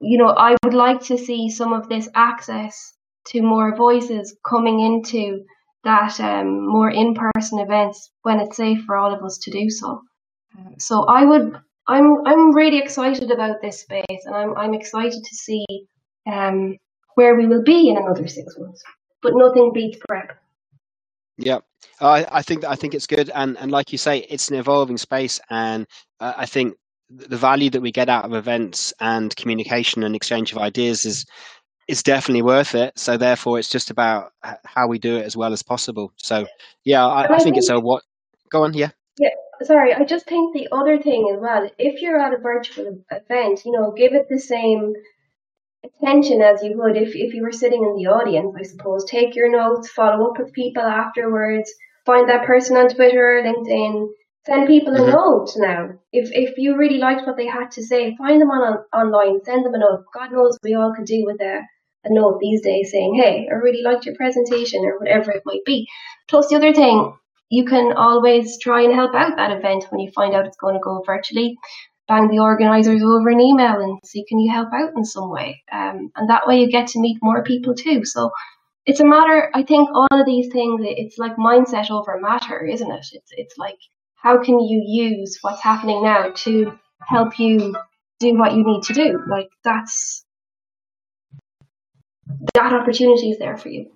you 0.00 0.18
know, 0.18 0.34
I 0.36 0.56
would 0.64 0.74
like 0.74 1.02
to 1.04 1.18
see 1.18 1.50
some 1.50 1.72
of 1.72 1.88
this 1.88 2.08
access 2.14 2.92
to 3.28 3.42
more 3.42 3.76
voices 3.76 4.36
coming 4.44 4.80
into 4.80 5.44
that 5.84 6.18
um, 6.20 6.66
more 6.66 6.90
in 6.90 7.14
person 7.14 7.60
events 7.60 8.10
when 8.22 8.40
it's 8.40 8.56
safe 8.56 8.82
for 8.84 8.96
all 8.96 9.14
of 9.14 9.22
us 9.22 9.38
to 9.38 9.50
do 9.50 9.70
so. 9.70 10.02
Uh, 10.58 10.70
so 10.78 11.04
I 11.04 11.24
would 11.24 11.56
I'm 11.86 12.26
I'm 12.26 12.54
really 12.54 12.78
excited 12.78 13.30
about 13.30 13.62
this 13.62 13.80
space, 13.80 14.24
and 14.24 14.34
I'm 14.34 14.56
I'm 14.56 14.74
excited 14.74 15.24
to 15.24 15.34
see 15.34 15.64
um, 16.26 16.76
where 17.14 17.34
we 17.34 17.46
will 17.46 17.62
be 17.62 17.88
in 17.88 17.96
another 17.96 18.26
six 18.28 18.54
months. 18.58 18.82
But 19.22 19.32
nothing 19.34 19.72
beats 19.72 19.98
prep. 20.06 20.38
Yeah, 21.38 21.58
I, 22.00 22.26
I 22.30 22.42
think 22.42 22.64
I 22.64 22.74
think 22.74 22.94
it's 22.94 23.06
good, 23.06 23.30
and 23.34 23.56
and 23.58 23.70
like 23.70 23.92
you 23.92 23.98
say, 23.98 24.18
it's 24.18 24.50
an 24.50 24.56
evolving 24.56 24.98
space, 24.98 25.40
and 25.48 25.86
uh, 26.20 26.34
I 26.36 26.46
think 26.46 26.76
the 27.10 27.36
value 27.36 27.70
that 27.70 27.80
we 27.80 27.92
get 27.92 28.08
out 28.08 28.24
of 28.24 28.34
events 28.34 28.92
and 29.00 29.34
communication 29.36 30.02
and 30.02 30.14
exchange 30.14 30.52
of 30.52 30.58
ideas 30.58 31.04
is 31.04 31.26
is 31.88 32.02
definitely 32.02 32.42
worth 32.42 32.74
it. 32.74 32.98
So 32.98 33.16
therefore, 33.16 33.58
it's 33.58 33.70
just 33.70 33.90
about 33.90 34.32
how 34.64 34.88
we 34.88 34.98
do 34.98 35.16
it 35.16 35.24
as 35.24 35.36
well 35.36 35.52
as 35.52 35.62
possible. 35.62 36.12
So 36.16 36.46
yeah, 36.84 37.06
I, 37.06 37.22
I, 37.22 37.24
I 37.24 37.28
think, 37.28 37.42
think 37.42 37.56
it's 37.56 37.70
a 37.70 37.80
what. 37.80 38.02
Go 38.50 38.64
on, 38.64 38.74
yeah. 38.74 38.90
Yeah, 39.18 39.30
sorry. 39.62 39.94
I 39.94 40.04
just 40.04 40.26
think 40.26 40.54
the 40.54 40.68
other 40.70 41.00
thing 41.00 41.32
as 41.34 41.40
well, 41.40 41.68
if 41.78 42.02
you're 42.02 42.20
at 42.20 42.34
a 42.34 42.38
virtual 42.38 43.02
event, 43.10 43.62
you 43.64 43.72
know, 43.72 43.92
give 43.92 44.12
it 44.12 44.26
the 44.28 44.38
same 44.38 44.92
attention 45.84 46.42
as 46.42 46.62
you 46.62 46.76
would 46.78 46.96
if, 46.96 47.14
if 47.14 47.34
you 47.34 47.42
were 47.42 47.52
sitting 47.52 47.82
in 47.82 47.96
the 47.96 48.10
audience, 48.10 48.54
I 48.58 48.62
suppose. 48.62 49.04
Take 49.04 49.34
your 49.34 49.50
notes, 49.50 49.90
follow 49.90 50.30
up 50.30 50.38
with 50.38 50.52
people 50.52 50.82
afterwards, 50.82 51.72
find 52.06 52.28
that 52.28 52.46
person 52.46 52.76
on 52.76 52.88
Twitter 52.88 53.38
or 53.38 53.42
LinkedIn, 53.42 54.08
send 54.48 54.66
people 54.66 54.94
a 54.94 54.98
mm-hmm. 54.98 55.10
note 55.10 55.50
now. 55.56 55.90
If 56.12 56.30
if 56.32 56.56
you 56.56 56.76
really 56.76 56.98
liked 56.98 57.26
what 57.26 57.36
they 57.36 57.46
had 57.46 57.70
to 57.72 57.82
say, 57.82 58.16
find 58.16 58.40
them 58.40 58.50
on, 58.50 58.62
on 58.62 58.78
online, 59.00 59.44
send 59.44 59.64
them 59.64 59.74
a 59.74 59.78
note. 59.78 60.04
God 60.14 60.32
knows 60.32 60.58
we 60.62 60.74
all 60.74 60.94
could 60.96 61.06
do 61.06 61.24
with 61.24 61.40
a, 61.40 61.60
a 62.04 62.10
note 62.10 62.38
these 62.40 62.62
days 62.62 62.90
saying, 62.90 63.14
Hey, 63.14 63.46
I 63.50 63.54
really 63.54 63.82
liked 63.82 64.06
your 64.06 64.16
presentation 64.16 64.84
or 64.84 64.98
whatever 64.98 65.30
it 65.32 65.42
might 65.44 65.64
be. 65.66 65.86
Plus 66.28 66.48
the 66.48 66.56
other 66.56 66.72
thing, 66.72 67.14
you 67.50 67.64
can 67.64 67.92
always 67.92 68.58
try 68.58 68.82
and 68.82 68.94
help 68.94 69.14
out 69.14 69.36
that 69.36 69.56
event 69.56 69.86
when 69.90 70.00
you 70.00 70.10
find 70.12 70.34
out 70.34 70.46
it's 70.46 70.56
going 70.56 70.74
to 70.74 70.80
go 70.82 71.02
virtually. 71.04 71.56
Bang 72.06 72.28
the 72.28 72.38
organisers 72.38 73.02
over 73.02 73.28
an 73.28 73.40
email 73.40 73.82
and 73.82 73.98
see 74.02 74.24
can 74.26 74.38
you 74.38 74.50
help 74.50 74.68
out 74.72 74.96
in 74.96 75.04
some 75.04 75.30
way. 75.30 75.62
Um, 75.70 76.10
and 76.16 76.30
that 76.30 76.46
way 76.46 76.58
you 76.60 76.70
get 76.70 76.86
to 76.88 77.00
meet 77.00 77.18
more 77.20 77.44
people 77.44 77.74
too. 77.74 78.06
So 78.06 78.30
it's 78.86 79.00
a 79.00 79.04
matter. 79.04 79.50
I 79.52 79.62
think 79.62 79.90
all 79.90 80.18
of 80.18 80.24
these 80.24 80.50
things. 80.50 80.80
It's 80.84 81.18
like 81.18 81.36
mindset 81.36 81.90
over 81.90 82.18
matter, 82.18 82.64
isn't 82.64 82.90
it? 82.90 83.06
It's 83.12 83.30
it's 83.32 83.58
like 83.58 83.76
how 84.20 84.42
can 84.42 84.58
you 84.58 84.82
use 84.86 85.38
what's 85.42 85.62
happening 85.62 86.02
now 86.02 86.30
to 86.30 86.78
help 87.00 87.38
you 87.38 87.76
do 88.20 88.36
what 88.36 88.52
you 88.52 88.64
need 88.64 88.82
to 88.84 88.92
do? 88.92 89.22
Like 89.28 89.48
that's 89.64 90.24
that 92.54 92.72
opportunity 92.72 93.30
is 93.30 93.38
there 93.38 93.56
for 93.56 93.68
you. 93.68 93.90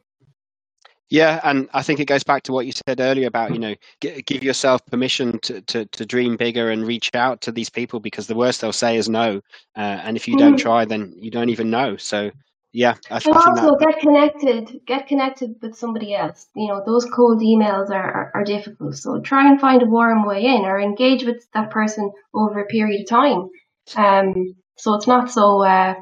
Yeah, 1.10 1.40
and 1.44 1.68
I 1.74 1.82
think 1.82 2.00
it 2.00 2.06
goes 2.06 2.24
back 2.24 2.44
to 2.44 2.52
what 2.52 2.64
you 2.64 2.72
said 2.88 2.98
earlier 2.98 3.26
about 3.26 3.52
you 3.52 3.58
know 3.58 3.74
give 4.00 4.42
yourself 4.42 4.80
permission 4.86 5.38
to, 5.40 5.60
to, 5.62 5.84
to 5.84 6.06
dream 6.06 6.36
bigger 6.36 6.70
and 6.70 6.86
reach 6.86 7.10
out 7.12 7.42
to 7.42 7.52
these 7.52 7.68
people 7.68 8.00
because 8.00 8.28
the 8.28 8.34
worst 8.34 8.62
they'll 8.62 8.72
say 8.72 8.96
is 8.96 9.10
no, 9.10 9.42
uh, 9.76 9.80
and 10.04 10.16
if 10.16 10.26
you 10.26 10.38
don't 10.38 10.54
mm-hmm. 10.54 10.62
try, 10.62 10.84
then 10.86 11.12
you 11.18 11.30
don't 11.30 11.50
even 11.50 11.68
know. 11.68 11.96
So 11.98 12.30
yeah, 12.72 12.94
I, 13.10 13.20
and 13.24 13.34
I 13.34 13.50
also 13.50 13.76
that... 13.76 13.80
get 13.80 14.00
connected, 14.00 14.80
get 14.86 15.06
connected 15.06 15.56
with 15.60 15.76
somebody 15.76 16.14
else. 16.14 16.46
You 16.54 16.68
know, 16.68 16.82
those 16.84 17.04
cold 17.04 17.40
emails 17.40 17.90
are, 17.90 18.12
are, 18.12 18.30
are 18.34 18.44
difficult, 18.44 18.96
so 18.96 19.20
try 19.20 19.48
and 19.48 19.60
find 19.60 19.82
a 19.82 19.86
warm 19.86 20.24
way 20.26 20.44
in 20.44 20.62
or 20.64 20.80
engage 20.80 21.24
with 21.24 21.46
that 21.54 21.70
person 21.70 22.10
over 22.34 22.60
a 22.60 22.66
period 22.66 23.02
of 23.02 23.08
time. 23.08 23.48
Um, 23.96 24.54
so 24.78 24.94
it's 24.94 25.06
not 25.06 25.30
so 25.30 25.62
uh, 25.64 25.94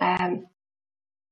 um, 0.00 0.46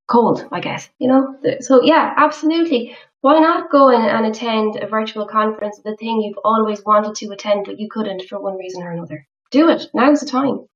cold, 0.08 0.46
I 0.52 0.60
guess. 0.60 0.88
You 0.98 1.08
know, 1.08 1.36
so 1.60 1.82
yeah, 1.82 2.14
absolutely 2.16 2.96
why 3.24 3.38
not 3.38 3.70
go 3.70 3.88
in 3.88 4.02
and 4.02 4.26
attend 4.26 4.76
a 4.76 4.86
virtual 4.86 5.26
conference, 5.26 5.80
the 5.82 5.96
thing 5.96 6.20
you've 6.20 6.44
always 6.44 6.84
wanted 6.84 7.14
to 7.14 7.32
attend 7.32 7.64
but 7.64 7.80
you 7.80 7.88
couldn't 7.90 8.28
for 8.28 8.38
one 8.38 8.58
reason 8.58 8.82
or 8.82 8.92
another? 8.92 9.26
Do 9.50 9.70
it. 9.70 9.86
Now's 9.94 10.20
the 10.20 10.26
time. 10.26 10.66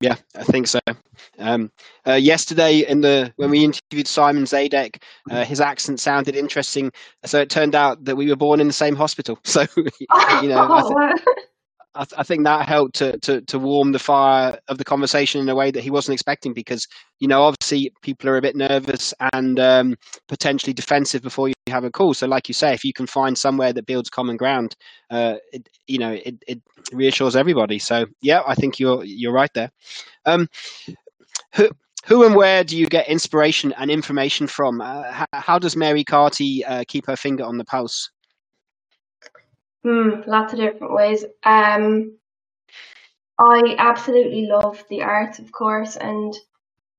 Yeah, 0.00 0.16
I 0.34 0.44
think 0.44 0.66
so. 0.66 0.78
Um, 1.38 1.70
uh, 2.06 2.12
yesterday, 2.14 2.80
in 2.80 3.00
the 3.00 3.32
when 3.36 3.50
we 3.50 3.64
interviewed 3.64 4.06
Simon 4.06 4.44
Zadek, 4.44 5.02
uh, 5.30 5.44
his 5.44 5.60
accent 5.60 6.00
sounded 6.00 6.36
interesting. 6.36 6.92
So 7.24 7.40
it 7.40 7.50
turned 7.50 7.74
out 7.74 8.04
that 8.04 8.16
we 8.16 8.28
were 8.28 8.36
born 8.36 8.60
in 8.60 8.66
the 8.66 8.72
same 8.72 8.96
hospital. 8.96 9.38
So 9.44 9.66
you 9.76 10.48
know, 10.48 10.68
I, 10.70 10.82
th- 10.88 10.98
I, 11.96 12.04
th- 12.04 12.18
I, 12.18 12.22
think 12.22 12.44
that 12.44 12.68
helped 12.68 12.96
to, 12.96 13.18
to 13.20 13.40
to 13.42 13.58
warm 13.58 13.92
the 13.92 13.98
fire 13.98 14.58
of 14.68 14.78
the 14.78 14.84
conversation 14.84 15.40
in 15.40 15.48
a 15.48 15.54
way 15.54 15.70
that 15.70 15.82
he 15.82 15.90
wasn't 15.90 16.14
expecting. 16.14 16.52
Because 16.52 16.86
you 17.20 17.28
know, 17.28 17.42
obviously, 17.42 17.92
people 18.02 18.28
are 18.28 18.36
a 18.36 18.42
bit 18.42 18.56
nervous 18.56 19.14
and 19.32 19.58
um, 19.58 19.96
potentially 20.28 20.72
defensive 20.72 21.22
before 21.22 21.48
you 21.48 21.54
have 21.68 21.84
a 21.84 21.90
call. 21.90 22.14
So, 22.14 22.26
like 22.26 22.48
you 22.48 22.54
say, 22.54 22.74
if 22.74 22.84
you 22.84 22.92
can 22.92 23.06
find 23.06 23.36
somewhere 23.36 23.72
that 23.72 23.86
builds 23.86 24.10
common 24.10 24.36
ground, 24.36 24.76
uh, 25.10 25.36
it, 25.52 25.68
you 25.86 25.98
know, 25.98 26.12
it, 26.12 26.36
it 26.46 26.60
reassures 26.92 27.36
everybody. 27.36 27.78
So, 27.78 28.06
yeah, 28.20 28.42
I 28.46 28.54
think 28.54 28.78
you're 28.78 29.04
you're 29.04 29.32
right 29.32 29.52
there. 29.54 29.70
Um, 30.24 30.48
who, 31.54 31.70
who 32.06 32.24
and 32.24 32.36
where 32.36 32.62
do 32.62 32.76
you 32.76 32.86
get 32.86 33.08
inspiration 33.08 33.72
and 33.78 33.90
information 33.90 34.46
from? 34.46 34.80
Uh, 34.80 35.10
how, 35.10 35.26
how, 35.32 35.58
does 35.58 35.76
Mary 35.76 36.04
Carty 36.04 36.64
uh, 36.64 36.84
keep 36.86 37.06
her 37.06 37.16
finger 37.16 37.44
on 37.44 37.58
the 37.58 37.64
pulse? 37.64 38.10
Mm, 39.86 40.26
lots 40.26 40.52
of 40.52 40.58
different 40.58 40.92
ways. 40.92 41.24
Um, 41.44 42.18
I 43.38 43.76
absolutely 43.78 44.46
love 44.46 44.82
the 44.88 45.02
arts, 45.02 45.38
of 45.38 45.52
course, 45.52 45.96
and 45.96 46.34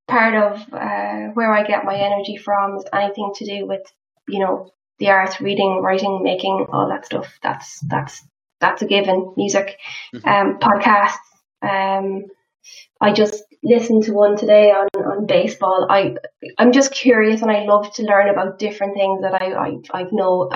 part 0.08 0.36
of 0.36 0.62
uh, 0.72 1.34
where 1.34 1.52
I 1.52 1.64
get 1.68 1.84
my 1.84 1.98
energy 1.98 2.38
from 2.38 2.78
is 2.78 2.86
anything 2.94 3.34
to 3.36 3.46
do 3.46 3.66
with, 3.66 3.82
you 4.28 4.40
know, 4.40 4.72
the 5.00 5.10
arts, 5.10 5.42
reading, 5.42 5.82
writing, 5.82 6.22
making, 6.24 6.68
all 6.72 6.88
that 6.90 7.06
stuff. 7.06 7.38
That's 7.44 7.80
that's 7.82 8.24
that's 8.62 8.82
a 8.82 8.86
given. 8.88 9.34
Music, 9.36 9.78
mm-hmm. 10.16 10.28
um, 10.28 10.60
podcasts. 10.60 11.18
Um, 11.62 12.26
I 13.02 13.12
just 13.12 13.44
listened 13.64 14.04
to 14.04 14.14
one 14.14 14.38
today 14.38 14.72
on, 14.72 14.88
on 14.96 15.26
baseball. 15.26 15.88
I 15.90 16.16
I'm 16.58 16.72
just 16.72 16.94
curious 16.94 17.42
and 17.42 17.52
I 17.52 17.66
love 17.66 17.94
to 17.96 18.04
learn 18.04 18.30
about 18.30 18.60
different 18.60 18.94
things 18.96 19.22
that 19.22 19.34
I 19.34 19.54
I 19.54 19.78
I've 19.94 20.14
no 20.14 20.50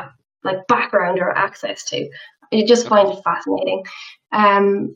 like 0.44 0.68
background 0.68 1.20
or 1.20 1.30
access 1.30 1.84
to. 1.86 2.10
I 2.54 2.64
just 2.68 2.88
find 2.88 3.10
it 3.10 3.24
fascinating. 3.24 3.84
Um, 4.32 4.96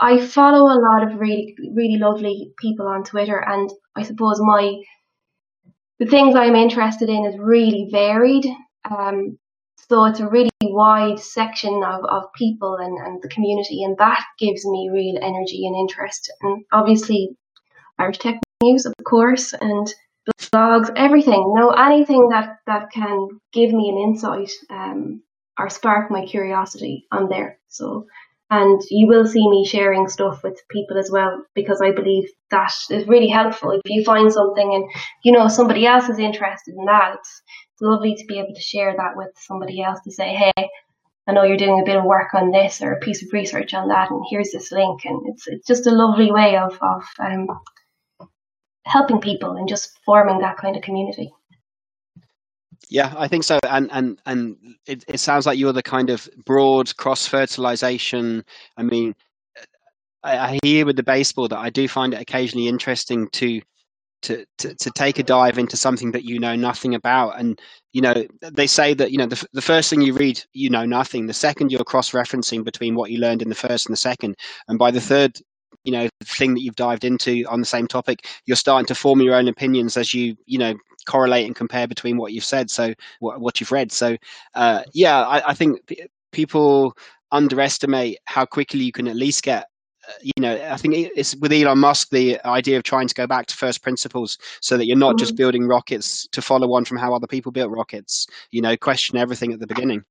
I 0.00 0.24
follow 0.24 0.64
a 0.64 0.80
lot 0.80 1.02
of 1.02 1.20
really 1.20 1.54
really 1.74 1.98
lovely 1.98 2.52
people 2.58 2.86
on 2.86 3.04
Twitter, 3.04 3.38
and 3.38 3.70
I 3.96 4.02
suppose 4.02 4.40
my 4.40 4.80
the 5.98 6.06
things 6.06 6.34
I'm 6.34 6.56
interested 6.56 7.08
in 7.08 7.26
is 7.26 7.38
really 7.38 7.88
varied. 7.92 8.46
Um, 8.90 9.38
so 9.88 10.04
it's 10.04 10.20
a 10.20 10.28
really 10.28 10.50
wide 10.62 11.18
section 11.18 11.82
of, 11.84 12.04
of 12.04 12.32
people 12.34 12.76
and, 12.76 12.96
and 13.06 13.20
the 13.22 13.28
community, 13.28 13.82
and 13.82 13.98
that 13.98 14.24
gives 14.38 14.64
me 14.64 14.90
real 14.92 15.18
energy 15.20 15.66
and 15.66 15.76
interest. 15.76 16.32
And 16.42 16.64
obviously, 16.72 17.36
Irish 17.98 18.18
Tech 18.18 18.40
News, 18.62 18.86
of 18.86 18.94
course, 19.04 19.52
and 19.52 19.92
blogs, 20.52 20.90
everything. 20.96 21.34
You 21.54 21.60
know, 21.60 21.70
anything 21.70 22.28
that, 22.30 22.58
that 22.66 22.90
can 22.92 23.28
give 23.52 23.72
me 23.72 23.90
an 23.90 24.10
insight 24.10 24.50
um, 24.68 25.22
or 25.58 25.68
spark 25.68 26.10
my 26.10 26.26
curiosity, 26.26 27.06
I'm 27.10 27.28
there. 27.28 27.58
So, 27.68 28.06
and 28.50 28.80
you 28.90 29.06
will 29.06 29.26
see 29.26 29.48
me 29.48 29.64
sharing 29.64 30.08
stuff 30.08 30.42
with 30.42 30.60
people 30.70 30.98
as 30.98 31.08
well 31.10 31.44
because 31.54 31.80
I 31.80 31.92
believe 31.92 32.28
that 32.50 32.72
is 32.90 33.06
really 33.06 33.28
helpful. 33.28 33.70
If 33.70 33.82
you 33.84 34.02
find 34.04 34.32
something 34.32 34.74
and 34.74 34.84
you 35.24 35.32
know 35.32 35.46
somebody 35.46 35.86
else 35.86 36.08
is 36.08 36.18
interested 36.18 36.74
in 36.76 36.84
that, 36.86 37.14
it's 37.14 37.42
lovely 37.80 38.16
to 38.16 38.24
be 38.26 38.38
able 38.40 38.54
to 38.54 38.60
share 38.60 38.92
that 38.96 39.12
with 39.14 39.30
somebody 39.36 39.80
else 39.82 40.00
to 40.02 40.10
say, 40.10 40.34
hey, 40.34 40.68
I 41.28 41.32
know 41.32 41.44
you're 41.44 41.56
doing 41.56 41.80
a 41.80 41.84
bit 41.84 41.96
of 41.96 42.04
work 42.04 42.34
on 42.34 42.50
this 42.50 42.82
or 42.82 42.92
a 42.92 42.98
piece 42.98 43.22
of 43.22 43.32
research 43.32 43.72
on 43.72 43.88
that, 43.88 44.10
and 44.10 44.24
here's 44.28 44.50
this 44.50 44.72
link. 44.72 45.02
And 45.04 45.20
it's 45.28 45.46
it's 45.46 45.66
just 45.66 45.86
a 45.86 45.92
lovely 45.92 46.32
way 46.32 46.56
of 46.56 46.76
of 46.82 47.04
um, 47.20 47.46
helping 48.86 49.20
people 49.20 49.56
and 49.56 49.68
just 49.68 49.98
forming 50.04 50.40
that 50.40 50.56
kind 50.56 50.76
of 50.76 50.82
community. 50.82 51.32
Yeah, 52.88 53.14
I 53.16 53.28
think 53.28 53.44
so, 53.44 53.58
and 53.68 53.88
and 53.92 54.20
and 54.26 54.56
it, 54.86 55.04
it 55.06 55.20
sounds 55.20 55.46
like 55.46 55.58
you're 55.58 55.72
the 55.72 55.82
kind 55.82 56.10
of 56.10 56.28
broad 56.44 56.96
cross 56.96 57.26
fertilization. 57.26 58.44
I 58.76 58.82
mean, 58.82 59.14
I, 60.24 60.38
I 60.38 60.58
hear 60.64 60.86
with 60.86 60.96
the 60.96 61.02
baseball 61.02 61.46
that 61.48 61.58
I 61.58 61.70
do 61.70 61.86
find 61.86 62.14
it 62.14 62.20
occasionally 62.20 62.68
interesting 62.68 63.28
to 63.32 63.60
to, 64.22 64.44
to, 64.58 64.74
to 64.74 64.90
take 64.90 65.18
a 65.18 65.22
dive 65.22 65.58
into 65.58 65.76
something 65.76 66.12
that 66.12 66.24
you 66.24 66.38
know 66.38 66.54
nothing 66.54 66.94
about. 66.94 67.38
And, 67.38 67.58
you 67.92 68.02
know, 68.02 68.26
they 68.42 68.66
say 68.66 68.94
that, 68.94 69.12
you 69.12 69.18
know, 69.18 69.26
the, 69.26 69.44
the 69.52 69.62
first 69.62 69.88
thing 69.88 70.02
you 70.02 70.12
read, 70.12 70.42
you 70.52 70.68
know 70.68 70.84
nothing. 70.84 71.26
The 71.26 71.32
second 71.32 71.72
you're 71.72 71.84
cross 71.84 72.10
referencing 72.10 72.64
between 72.64 72.94
what 72.94 73.10
you 73.10 73.18
learned 73.18 73.42
in 73.42 73.48
the 73.48 73.54
first 73.54 73.86
and 73.86 73.92
the 73.92 74.00
second. 74.00 74.36
And 74.68 74.78
by 74.78 74.90
the 74.90 75.00
third, 75.00 75.38
you 75.84 75.92
know, 75.92 76.08
the 76.20 76.26
thing 76.26 76.54
that 76.54 76.62
you've 76.62 76.76
dived 76.76 77.04
into 77.04 77.44
on 77.48 77.60
the 77.60 77.66
same 77.66 77.86
topic, 77.86 78.26
you're 78.46 78.56
starting 78.56 78.86
to 78.86 78.94
form 78.94 79.20
your 79.20 79.34
own 79.34 79.48
opinions 79.48 79.96
as 79.96 80.12
you, 80.12 80.36
you 80.46 80.58
know, 80.58 80.74
correlate 81.06 81.46
and 81.46 81.56
compare 81.56 81.86
between 81.86 82.16
what 82.16 82.32
you've 82.32 82.44
said. 82.44 82.70
So 82.70 82.94
what, 83.20 83.40
what 83.40 83.60
you've 83.60 83.72
read. 83.72 83.92
So, 83.92 84.16
uh, 84.54 84.82
yeah, 84.92 85.22
I, 85.22 85.50
I 85.50 85.54
think 85.54 85.86
p- 85.86 86.06
people 86.32 86.96
underestimate 87.32 88.18
how 88.26 88.44
quickly 88.44 88.80
you 88.80 88.92
can 88.92 89.08
at 89.08 89.16
least 89.16 89.42
get 89.42 89.66
you 90.22 90.32
know, 90.38 90.54
I 90.70 90.76
think 90.76 90.94
it's 91.16 91.36
with 91.36 91.52
Elon 91.52 91.78
Musk 91.78 92.10
the 92.10 92.40
idea 92.44 92.76
of 92.76 92.82
trying 92.82 93.08
to 93.08 93.14
go 93.14 93.26
back 93.26 93.46
to 93.46 93.56
first 93.56 93.82
principles, 93.82 94.38
so 94.60 94.76
that 94.76 94.86
you're 94.86 94.96
not 94.96 95.10
mm-hmm. 95.10 95.18
just 95.18 95.36
building 95.36 95.66
rockets 95.66 96.26
to 96.32 96.42
follow 96.42 96.72
on 96.74 96.84
from 96.84 96.98
how 96.98 97.14
other 97.14 97.26
people 97.26 97.52
built 97.52 97.70
rockets. 97.70 98.26
You 98.50 98.62
know, 98.62 98.76
question 98.76 99.16
everything 99.16 99.52
at 99.52 99.60
the 99.60 99.66
beginning. 99.66 100.02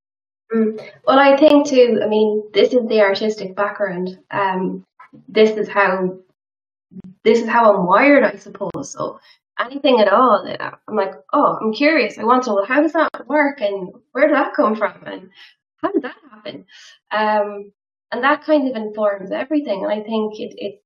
Mm. 0.54 0.82
Well, 1.06 1.20
I 1.20 1.38
think 1.38 1.68
too. 1.68 2.00
I 2.04 2.08
mean, 2.08 2.44
this 2.54 2.74
is 2.74 2.88
the 2.88 3.02
artistic 3.02 3.56
background. 3.56 4.18
Um, 4.32 4.84
this 5.28 5.52
is 5.52 5.67
how 5.67 6.17
this 7.24 7.41
is 7.41 7.48
how 7.48 7.74
I'm 7.74 7.86
wired, 7.86 8.24
I 8.24 8.38
suppose. 8.38 8.91
So 8.91 9.19
anything 9.60 10.00
at 10.00 10.12
all, 10.12 10.48
I'm 10.88 10.95
like, 10.95 11.13
oh, 11.34 11.58
I'm 11.62 11.74
curious. 11.74 12.17
I 12.17 12.24
want 12.24 12.43
to 12.43 12.52
know 12.52 12.65
how 12.65 12.82
does 12.82 12.93
that 12.93 13.28
work 13.28 13.62
and 13.62 13.89
where 14.12 14.28
did 14.28 14.36
that 14.36 14.54
come 14.56 14.76
from 14.76 15.04
and 15.06 15.30
how 15.82 15.91
did 15.91 16.02
that 16.04 16.15
happen? 16.32 16.65
Um, 17.12 17.72
and 18.12 18.24
that 18.24 18.43
kind 18.43 18.69
of 18.69 18.76
informs 18.76 19.32
everything. 19.32 19.84
And 19.84 19.91
I 19.91 20.04
think 20.04 20.39
it, 20.39 20.56
it 20.58 20.84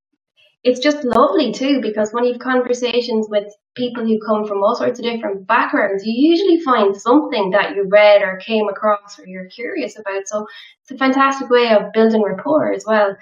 it's 0.64 0.80
just 0.80 1.04
lovely 1.04 1.52
too 1.52 1.80
because 1.82 2.10
when 2.12 2.24
you've 2.24 2.38
conversations 2.38 3.26
with 3.28 3.52
people 3.74 4.02
who 4.02 4.18
come 4.26 4.46
from 4.46 4.62
all 4.62 4.74
sorts 4.74 4.98
of 4.98 5.04
different 5.04 5.46
backgrounds, 5.46 6.06
you 6.06 6.30
usually 6.30 6.60
find 6.60 6.96
something 6.96 7.50
that 7.50 7.74
you 7.74 7.86
read 7.86 8.22
or 8.22 8.38
came 8.38 8.68
across 8.68 9.18
or 9.18 9.26
you're 9.26 9.48
curious 9.48 9.98
about. 9.98 10.26
So 10.26 10.46
it's 10.82 10.90
a 10.90 10.96
fantastic 10.96 11.50
way 11.50 11.70
of 11.70 11.92
building 11.92 12.22
rapport 12.22 12.72
as 12.72 12.84
well, 12.86 13.14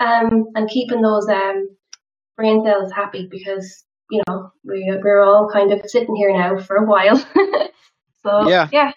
um, 0.00 0.46
and 0.54 0.68
keeping 0.68 1.02
those 1.02 1.28
um, 1.28 1.68
brain 2.36 2.64
cells 2.64 2.90
happy 2.92 3.28
because 3.30 3.84
you 4.10 4.22
know 4.26 4.50
we, 4.64 4.92
we're 5.02 5.22
all 5.22 5.48
kind 5.52 5.72
of 5.72 5.80
sitting 5.86 6.16
here 6.16 6.32
now 6.32 6.58
for 6.58 6.76
a 6.76 6.86
while. 6.86 7.16
so 8.22 8.48
yeah, 8.48 8.68
yeah, 8.72 8.92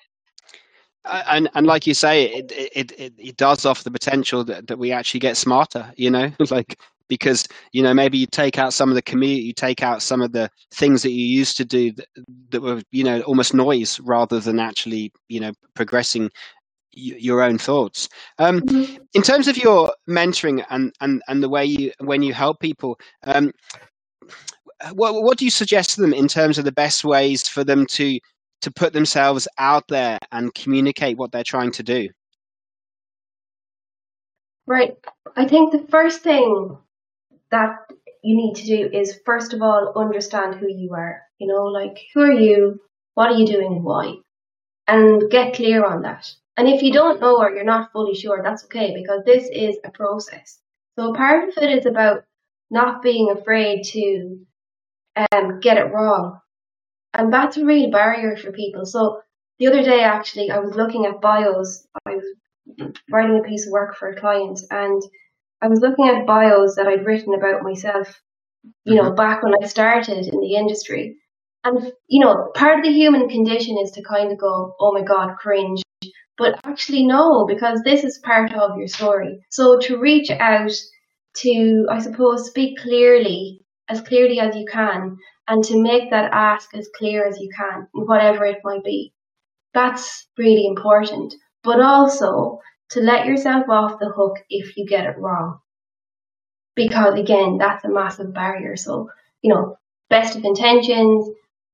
and 1.06 1.50
and 1.54 1.68
like 1.68 1.86
you 1.86 1.94
say, 1.94 2.26
it 2.26 2.52
it 2.52 2.92
it, 2.98 3.14
it 3.18 3.38
does 3.38 3.66
offer 3.66 3.84
the 3.84 3.92
potential 3.92 4.44
that, 4.46 4.68
that 4.68 4.80
we 4.80 4.92
actually 4.92 5.20
get 5.20 5.38
smarter. 5.38 5.92
You 5.98 6.10
know, 6.10 6.32
like 6.50 6.80
because 7.10 7.48
you 7.74 7.84
know 7.84 7.94
maybe 7.94 8.18
you 8.18 8.26
take 8.26 8.58
out 8.58 8.74
some 8.74 8.90
of 8.90 8.96
the 8.96 9.02
commute, 9.02 9.44
you 9.44 9.54
take 9.54 9.84
out 9.84 10.02
some 10.02 10.22
of 10.22 10.32
the 10.32 10.50
things 10.74 11.04
that 11.04 11.12
you 11.12 11.26
used 11.26 11.58
to 11.58 11.66
do 11.66 11.92
that, 11.92 12.08
that 12.52 12.62
were 12.62 12.82
you 12.92 13.04
know 13.04 13.22
almost 13.22 13.54
noise 13.54 14.00
rather 14.00 14.40
than 14.40 14.60
actually 14.60 15.12
you 15.28 15.40
know 15.40 15.52
progressing 15.74 16.30
your 16.94 17.42
own 17.42 17.58
thoughts. 17.58 18.10
Um, 18.40 18.62
mm-hmm. 18.62 18.98
In 19.14 19.22
terms 19.22 19.48
of 19.48 19.58
your 19.58 19.94
mentoring 20.08 20.64
and, 20.70 20.94
and, 21.02 21.22
and 21.28 21.44
the 21.44 21.50
way 21.50 21.66
you 21.66 21.92
when 22.00 22.24
you 22.24 22.34
help 22.34 22.60
people, 22.60 23.00
um, 23.26 23.52
what 24.94 25.24
what 25.24 25.38
do 25.38 25.46
you 25.46 25.52
suggest 25.52 25.92
to 25.92 26.02
them 26.02 26.14
in 26.14 26.28
terms 26.28 26.58
of 26.58 26.66
the 26.66 26.72
best 26.72 27.04
ways 27.04 27.48
for 27.48 27.64
them 27.64 27.86
to 27.88 28.20
to 28.62 28.72
put 28.72 28.94
themselves 28.94 29.48
out 29.58 29.88
there 29.90 30.18
and 30.32 30.54
communicate 30.54 31.18
what 31.18 31.32
they're 31.32 31.44
trying 31.44 31.72
to 31.72 31.84
do? 31.84 32.10
Right. 34.66 34.96
I 35.36 35.48
think 35.48 35.72
the 35.72 35.86
first 35.90 36.22
thing 36.22 36.78
that 37.52 37.76
you 38.24 38.36
need 38.36 38.56
to 38.56 38.66
do 38.66 38.90
is 38.98 39.20
first 39.26 39.54
of 39.54 39.62
all 39.62 39.94
understand 39.96 40.56
who 40.56 40.68
you 40.70 40.94
are. 40.94 41.22
You 41.40 41.48
know, 41.48 41.66
like 41.66 42.00
who 42.14 42.22
are 42.22 42.32
you? 42.32 42.80
What 43.16 43.32
are 43.32 43.36
you 43.36 43.46
doing 43.46 43.74
and 43.74 43.84
why? 43.84 44.16
And 44.88 45.30
get 45.30 45.54
clear 45.54 45.86
on 45.86 46.02
that. 46.04 46.34
And 46.56 46.68
if 46.68 46.82
you 46.84 46.94
don't 46.94 47.20
know 47.20 47.38
or 47.40 47.52
you're 47.52 47.64
not 47.64 47.92
fully 47.92 48.16
sure, 48.16 48.42
that's 48.44 48.66
okay 48.66 48.94
because 48.94 49.24
this 49.26 49.50
is 49.52 49.78
a 49.84 49.92
process. 49.92 50.60
So 50.98 51.14
part 51.14 51.50
of 51.50 51.64
it 51.64 51.80
is 51.80 51.86
about 51.86 52.24
not 52.70 53.02
being 53.02 53.32
afraid 53.32 53.84
to 53.86 54.40
um, 55.16 55.60
get 55.60 55.78
it 55.78 55.92
wrong 55.92 56.40
and 57.14 57.32
that's 57.32 57.58
a 57.58 57.66
real 57.66 57.92
barrier 57.92 58.36
for 58.36 58.52
people. 58.52 58.86
So 58.86 59.22
the 59.60 59.68
other 59.68 59.84
day, 59.84 60.02
actually, 60.02 60.52
I 60.52 60.60
was 60.60 60.76
looking 60.76 61.06
at 61.06 61.22
bios. 61.22 61.86
I 62.06 62.16
was 62.16 62.26
writing 63.10 63.40
a 63.40 63.48
piece 63.48 63.68
of 63.68 63.72
work 63.72 63.96
for 63.96 64.10
a 64.10 64.20
client, 64.20 64.60
and 64.72 65.02
I 65.62 65.68
was 65.68 65.80
looking 65.80 66.08
at 66.08 66.26
bios 66.26 66.76
that 66.76 66.88
I'd 66.88 67.06
written 67.06 67.34
about 67.34 67.64
myself. 67.64 68.20
You 68.86 68.96
know, 68.96 69.04
mm-hmm. 69.04 69.16
back 69.16 69.44
when 69.44 69.54
I 69.62 69.68
started 69.68 70.26
in 70.26 70.40
the 70.40 70.56
industry, 70.56 71.18
and 71.64 71.92
you 72.08 72.24
know, 72.24 72.50
part 72.56 72.80
of 72.80 72.86
the 72.86 72.92
human 72.92 73.30
condition 73.30 73.78
is 73.78 73.92
to 73.92 74.02
kind 74.02 74.32
of 74.32 74.40
go, 74.40 74.76
oh 74.80 74.94
my 74.94 75.04
god, 75.04 75.36
cringe. 75.38 75.83
But 76.38 76.60
actually, 76.64 77.06
no, 77.06 77.46
because 77.46 77.82
this 77.84 78.04
is 78.04 78.18
part 78.18 78.54
of 78.54 78.78
your 78.78 78.88
story. 78.88 79.46
So 79.50 79.78
to 79.80 80.00
reach 80.00 80.32
out 80.32 80.72
to, 81.38 81.88
I 81.90 82.00
suppose, 82.00 82.48
speak 82.48 82.80
clearly, 82.80 83.62
as 83.88 84.02
clearly 84.02 84.40
as 84.40 84.56
you 84.56 84.66
can, 84.66 85.18
and 85.48 85.64
to 85.66 85.82
make 85.82 86.10
that 86.10 86.32
ask 86.34 86.74
as 86.76 86.90
clear 86.98 87.28
as 87.28 87.40
you 87.40 87.50
can, 87.56 87.88
whatever 87.92 88.46
it 88.46 88.60
might 88.64 88.84
be. 88.84 89.14
That's 89.74 90.28
really 90.38 90.66
important. 90.66 91.34
But 91.64 91.80
also 91.80 92.60
to 92.92 93.00
let 93.00 93.26
yourself 93.26 93.70
off 93.70 94.00
the 94.00 94.10
hook 94.10 94.38
if 94.50 94.78
you 94.78 94.86
get 94.86 95.06
it 95.06 95.18
wrong. 95.18 95.60
Because 96.76 97.20
again, 97.20 97.58
that's 97.58 97.86
a 97.86 97.90
massive 97.90 98.34
barrier. 98.34 98.76
So, 98.76 99.10
you 99.42 99.54
know, 99.54 99.78
best 100.10 100.36
of 100.36 100.44
intentions, 100.44 101.30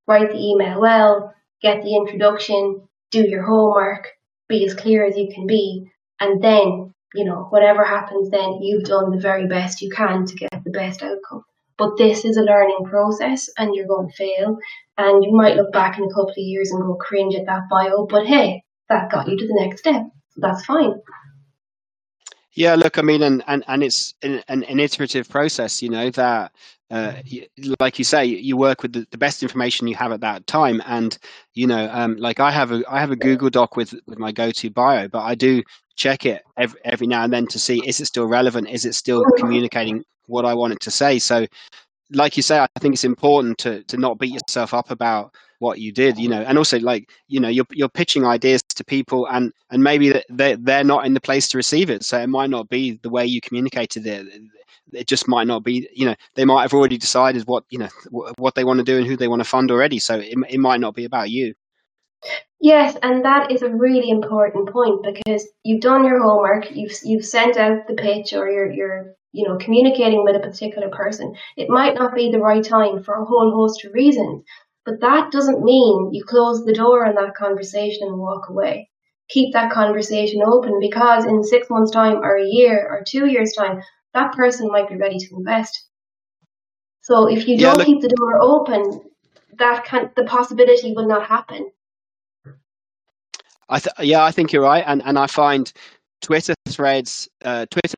write 0.07 0.31
the 0.31 0.37
email 0.37 0.81
well, 0.81 1.33
get 1.61 1.81
the 1.81 1.95
introduction, 1.95 2.87
do 3.11 3.27
your 3.27 3.43
homework, 3.43 4.07
be 4.49 4.65
as 4.65 4.73
clear 4.73 5.05
as 5.05 5.15
you 5.15 5.29
can 5.33 5.47
be, 5.47 5.89
and 6.19 6.41
then, 6.41 6.93
you 7.13 7.23
know, 7.23 7.47
whatever 7.49 7.85
happens 7.85 8.29
then, 8.29 8.59
you've 8.61 8.83
done 8.83 9.11
the 9.11 9.21
very 9.21 9.47
best 9.47 9.81
you 9.81 9.89
can 9.89 10.25
to 10.25 10.35
get 10.35 10.63
the 10.63 10.71
best 10.71 11.01
outcome. 11.01 11.43
But 11.77 11.97
this 11.97 12.25
is 12.25 12.35
a 12.35 12.41
learning 12.41 12.83
process 12.83 13.49
and 13.57 13.73
you're 13.73 13.87
going 13.87 14.09
to 14.09 14.15
fail. 14.15 14.57
And 14.97 15.23
you 15.23 15.31
might 15.31 15.55
look 15.55 15.71
back 15.71 15.97
in 15.97 16.03
a 16.03 16.09
couple 16.09 16.31
of 16.31 16.37
years 16.37 16.71
and 16.71 16.81
go 16.81 16.95
cringe 16.95 17.35
at 17.35 17.45
that 17.45 17.69
bio, 17.71 18.05
but 18.05 18.25
hey, 18.25 18.63
that 18.89 19.09
got 19.09 19.29
you 19.29 19.37
to 19.37 19.47
the 19.47 19.57
next 19.61 19.79
step. 19.79 20.03
That's 20.35 20.65
fine. 20.65 20.93
Yeah, 22.59 22.75
look, 22.75 22.97
I 22.97 23.03
mean, 23.03 23.21
and 23.23 23.41
and, 23.47 23.63
and 23.69 23.81
it's 23.83 24.13
an, 24.21 24.43
an, 24.49 24.81
iterative 24.81 25.29
process, 25.29 25.81
you 25.81 25.89
know, 25.89 26.09
that 26.09 26.51
uh, 26.91 27.13
like 27.79 27.97
you 27.97 28.03
say, 28.03 28.25
you 28.25 28.57
work 28.57 28.83
with 28.83 28.91
the, 28.91 29.07
the, 29.11 29.17
best 29.17 29.41
information 29.43 29.87
you 29.87 29.95
have 29.95 30.11
at 30.11 30.19
that 30.19 30.45
time. 30.45 30.81
And 30.85 31.17
you 31.53 31.67
know, 31.67 31.89
um, 31.89 32.17
like 32.17 32.41
I 32.41 32.51
have 32.51 32.73
a 32.73 32.83
I 32.89 32.99
have 32.99 33.11
a 33.11 33.15
Google 33.15 33.49
Doc 33.49 33.77
with 33.77 33.93
with 34.07 34.19
my 34.19 34.33
go 34.33 34.51
to 34.51 34.69
bio, 34.71 35.07
but 35.07 35.21
I 35.21 35.35
do 35.35 35.63
check 35.95 36.25
it 36.25 36.41
every, 36.57 36.81
every 36.83 37.07
now 37.07 37.23
and 37.23 37.31
then 37.31 37.47
to 37.47 37.59
see 37.59 37.81
is 37.87 38.01
it 38.01 38.07
still 38.07 38.25
relevant? 38.25 38.67
Is 38.67 38.83
it 38.83 38.93
still 38.93 39.23
communicating 39.37 40.03
what 40.25 40.43
I 40.43 40.53
want 40.53 40.73
it 40.73 40.81
to 40.81 40.91
say? 40.91 41.17
So, 41.17 41.47
like 42.11 42.37
you 42.37 42.43
say, 42.43 42.59
I 42.59 42.67
think 42.79 42.93
it's 42.93 43.03
important 43.03 43.57
to 43.59 43.83
to 43.83 43.97
not 43.97 44.19
beat 44.19 44.33
yourself 44.33 44.73
up 44.73 44.91
about 44.91 45.33
what 45.59 45.79
you 45.79 45.91
did 45.91 46.17
you 46.17 46.29
know 46.29 46.41
and 46.41 46.57
also 46.57 46.79
like 46.79 47.09
you 47.27 47.37
know 47.37 47.49
you're, 47.49 47.65
you're 47.71 47.89
pitching 47.89 48.25
ideas 48.25 48.61
to 48.63 48.81
people 48.81 49.27
and 49.27 49.51
and 49.71 49.83
maybe 49.83 50.13
they 50.29 50.55
they're 50.55 50.85
not 50.85 51.05
in 51.05 51.13
the 51.13 51.21
place 51.21 51.47
to 51.49 51.57
receive 51.57 51.89
it. 51.89 52.03
So 52.03 52.17
it 52.19 52.27
might 52.27 52.49
not 52.49 52.69
be 52.69 52.99
the 53.03 53.09
way 53.09 53.25
you 53.25 53.41
communicated 53.41 54.07
it. 54.07 54.27
It 54.93 55.07
just 55.07 55.27
might 55.27 55.47
not 55.47 55.63
be 55.63 55.87
you 55.93 56.05
know 56.05 56.15
they 56.35 56.45
might 56.45 56.63
have 56.63 56.73
already 56.73 56.97
decided 56.97 57.43
what 57.47 57.63
you 57.69 57.79
know 57.79 57.89
what 58.37 58.55
they 58.55 58.63
want 58.63 58.79
to 58.79 58.85
do 58.85 58.97
and 58.97 59.05
who 59.05 59.17
they 59.17 59.27
want 59.27 59.41
to 59.41 59.49
fund 59.49 59.71
already. 59.71 59.99
So 59.99 60.19
it, 60.19 60.37
it 60.49 60.59
might 60.59 60.79
not 60.79 60.95
be 60.95 61.05
about 61.05 61.29
you 61.29 61.53
yes 62.61 62.97
and 63.01 63.25
that 63.25 63.51
is 63.51 63.61
a 63.61 63.69
really 63.69 64.09
important 64.09 64.69
point 64.69 65.03
because 65.03 65.47
you've 65.63 65.81
done 65.81 66.03
your 66.03 66.21
homework 66.21 66.65
you've 66.71 66.93
you've 67.03 67.25
sent 67.25 67.57
out 67.57 67.87
the 67.87 67.93
pitch 67.93 68.33
or 68.33 68.49
you're 68.49 68.71
you're 68.71 69.13
you 69.31 69.47
know 69.47 69.57
communicating 69.57 70.23
with 70.23 70.35
a 70.35 70.39
particular 70.39 70.89
person 70.89 71.33
it 71.57 71.69
might 71.69 71.95
not 71.95 72.15
be 72.15 72.31
the 72.31 72.39
right 72.39 72.63
time 72.63 73.03
for 73.03 73.15
a 73.15 73.25
whole 73.25 73.51
host 73.55 73.85
of 73.85 73.93
reasons 73.93 74.43
but 74.85 74.99
that 75.01 75.31
doesn't 75.31 75.63
mean 75.63 76.09
you 76.13 76.23
close 76.25 76.65
the 76.65 76.73
door 76.73 77.05
on 77.05 77.15
that 77.15 77.35
conversation 77.35 78.07
and 78.07 78.17
walk 78.17 78.49
away 78.49 78.89
keep 79.29 79.53
that 79.53 79.71
conversation 79.71 80.41
open 80.45 80.79
because 80.81 81.25
in 81.25 81.43
six 81.43 81.69
months 81.69 81.91
time 81.91 82.17
or 82.17 82.37
a 82.37 82.45
year 82.45 82.87
or 82.89 83.03
two 83.07 83.27
years 83.27 83.53
time 83.57 83.79
that 84.13 84.33
person 84.33 84.69
might 84.71 84.89
be 84.89 84.97
ready 84.97 85.17
to 85.17 85.35
invest. 85.35 85.87
So 87.01 87.27
if 87.29 87.47
you 87.47 87.57
don't 87.57 87.77
look, 87.77 87.85
keep 87.85 88.01
the 88.01 88.09
door 88.09 88.41
open, 88.41 89.01
that 89.57 89.85
can 89.85 90.11
the 90.15 90.25
possibility 90.25 90.93
will 90.93 91.07
not 91.07 91.27
happen. 91.27 91.71
I 93.69 93.79
th- 93.79 93.93
yeah, 93.99 94.23
I 94.23 94.31
think 94.31 94.51
you're 94.51 94.63
right, 94.63 94.83
and 94.85 95.01
and 95.05 95.17
I 95.17 95.27
find 95.27 95.71
Twitter 96.21 96.53
threads, 96.67 97.29
uh, 97.45 97.65
Twitter 97.71 97.95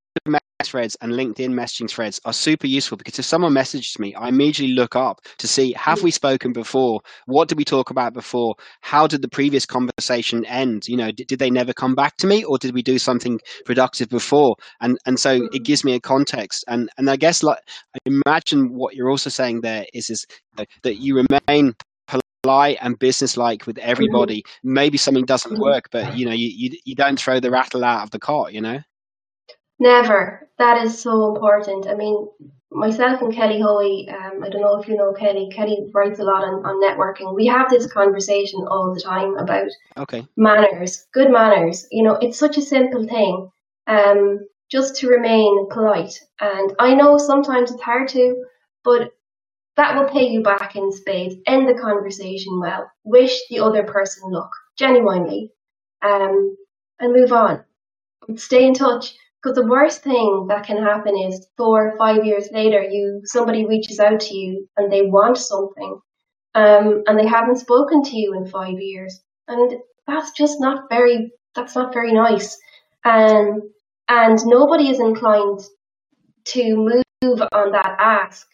threads 0.64 0.96
and 1.02 1.14
LinkedIn 1.14 1.52
messaging 1.52 1.90
threads 1.90 2.20
are 2.26 2.34
super 2.34 2.68
useful 2.68 2.98
because 2.98 3.18
if 3.18 3.26
someone 3.26 3.54
messages 3.54 3.98
me, 4.00 4.14
I 4.16 4.30
immediately 4.30 4.74
look 4.74 4.96
up 4.96 5.22
to 5.40 5.48
see 5.48 5.74
have 5.74 6.04
we 6.04 6.12
spoken 6.12 6.54
before? 6.54 7.02
What 7.26 7.48
did 7.48 7.58
we 7.58 7.66
talk 7.66 7.90
about 7.90 8.14
before? 8.14 8.56
How 8.82 9.08
did 9.08 9.22
the 9.22 9.28
previous 9.28 9.66
conversation 9.66 10.46
end? 10.46 10.88
You 10.88 10.98
know, 10.98 11.12
did, 11.12 11.28
did 11.28 11.40
they 11.40 11.50
never 11.50 11.74
come 11.74 11.96
back 11.96 12.18
to 12.18 12.28
me 12.28 12.44
or 12.44 12.58
did 12.58 12.74
we 12.74 12.84
do 12.84 13.00
something 13.00 13.40
productive 13.66 14.10
before? 14.10 14.56
And 14.82 14.98
and 15.06 15.20
so 15.20 15.32
it 15.32 15.42
mm-hmm. 15.42 15.64
gives 15.64 15.84
me 15.84 15.94
a 15.94 16.00
context. 16.00 16.64
And 16.68 16.90
and 16.98 17.10
I 17.10 17.16
guess 17.16 17.44
like 17.44 17.60
I 17.96 18.00
imagine 18.06 18.74
what 18.74 18.96
you're 18.96 19.10
also 19.10 19.30
saying 19.30 19.62
there 19.62 19.86
is 19.94 20.10
is 20.10 20.26
that 20.84 20.98
you 20.98 21.16
remain 21.16 21.74
polite 22.44 22.78
and 22.82 22.98
businesslike 23.00 23.68
with 23.68 23.78
everybody. 23.80 24.42
Mm-hmm. 24.42 24.74
Maybe 24.74 24.98
something 24.98 25.26
doesn't 25.26 25.54
mm-hmm. 25.54 25.62
work, 25.62 25.90
but 25.92 26.18
you 26.18 26.26
know, 26.26 26.32
you, 26.32 26.50
you 26.50 26.78
you 26.86 26.96
don't 26.96 27.20
throw 27.20 27.40
the 27.40 27.52
rattle 27.52 27.84
out 27.84 28.04
of 28.04 28.12
the 28.12 28.20
cart, 28.20 28.54
you 28.54 28.62
know? 28.62 28.80
Never. 29.80 30.48
That 30.58 30.84
is 30.84 31.02
so 31.02 31.34
important. 31.34 31.88
I 31.88 31.96
mean, 31.96 32.28
myself 32.72 33.22
and 33.22 33.34
Kelly 33.34 33.60
Hoey, 33.60 34.08
um, 34.10 34.44
I 34.44 34.50
don't 34.50 34.62
know 34.62 34.80
if 34.80 34.88
you 34.88 34.96
know 34.96 35.12
Kelly. 35.14 35.50
Kelly 35.52 35.90
writes 35.94 36.20
a 36.20 36.24
lot 36.24 36.44
on, 36.44 36.64
on 36.66 36.82
networking. 36.82 37.36
We 37.36 37.48
have 37.48 37.70
this 37.70 37.92
conversation 37.92 38.60
all 38.70 38.94
the 38.94 39.02
time 39.02 39.38
about 39.38 39.70
okay. 39.98 40.28
manners, 40.38 41.08
good 41.14 41.32
manners. 41.32 41.88
You 41.92 42.04
know, 42.04 42.18
it's 42.22 42.38
such 42.38 42.58
a 42.58 42.62
simple 42.62 43.08
thing. 43.08 43.50
Um, 43.88 44.40
just 44.70 44.96
to 44.96 45.10
remain 45.10 45.68
polite. 45.70 46.18
And 46.40 46.74
I 46.80 46.94
know 46.94 47.18
sometimes 47.18 47.72
it's 47.72 47.82
hard 47.82 48.08
to, 48.10 48.44
but 48.86 49.12
that 49.78 49.96
will 49.98 50.10
pay 50.10 50.28
you 50.28 50.42
back 50.44 50.76
in 50.76 50.92
spades. 50.92 51.36
End 51.48 51.68
the 51.68 51.80
conversation 51.82 52.60
well. 52.60 52.92
Wish 53.04 53.38
the 53.50 53.60
other 53.60 53.84
person 53.84 54.32
luck, 54.32 54.52
genuinely, 54.78 55.52
um, 56.02 56.56
and 57.00 57.14
move 57.14 57.32
on. 57.32 57.64
Stay 58.36 58.66
in 58.66 58.74
touch. 58.74 59.14
Because 59.42 59.56
the 59.56 59.66
worst 59.66 60.04
thing 60.04 60.46
that 60.50 60.68
can 60.68 60.78
happen 60.78 61.18
is 61.18 61.48
four 61.58 61.88
or 61.88 61.98
five 61.98 62.24
years 62.26 62.48
later, 62.52 62.84
you 62.84 63.22
somebody 63.24 63.66
reaches 63.66 64.00
out 64.00 64.20
to 64.20 64.36
you 64.36 64.70
and 64.78 64.92
they 64.92 65.02
want 65.02 65.36
something, 65.36 66.00
um, 66.54 67.02
and 67.08 67.18
they 67.18 67.26
haven't 67.26 67.58
spoken 67.58 68.04
to 68.04 68.16
you 68.16 68.36
in 68.36 68.46
five 68.46 68.80
years, 68.80 69.20
and 69.48 69.74
that's 70.06 70.30
just 70.34 70.60
not 70.60 70.90
very 70.92 71.32
that's 71.56 71.76
not 71.76 71.92
very 71.92 72.14
nice, 72.14 72.56
um, 73.04 73.62
and 74.08 74.38
nobody 74.46 74.92
is 74.92 75.00
inclined 75.00 75.62
to 76.46 76.76
move 76.76 77.42
on 77.52 77.72
that 77.72 77.96
ask 78.00 78.48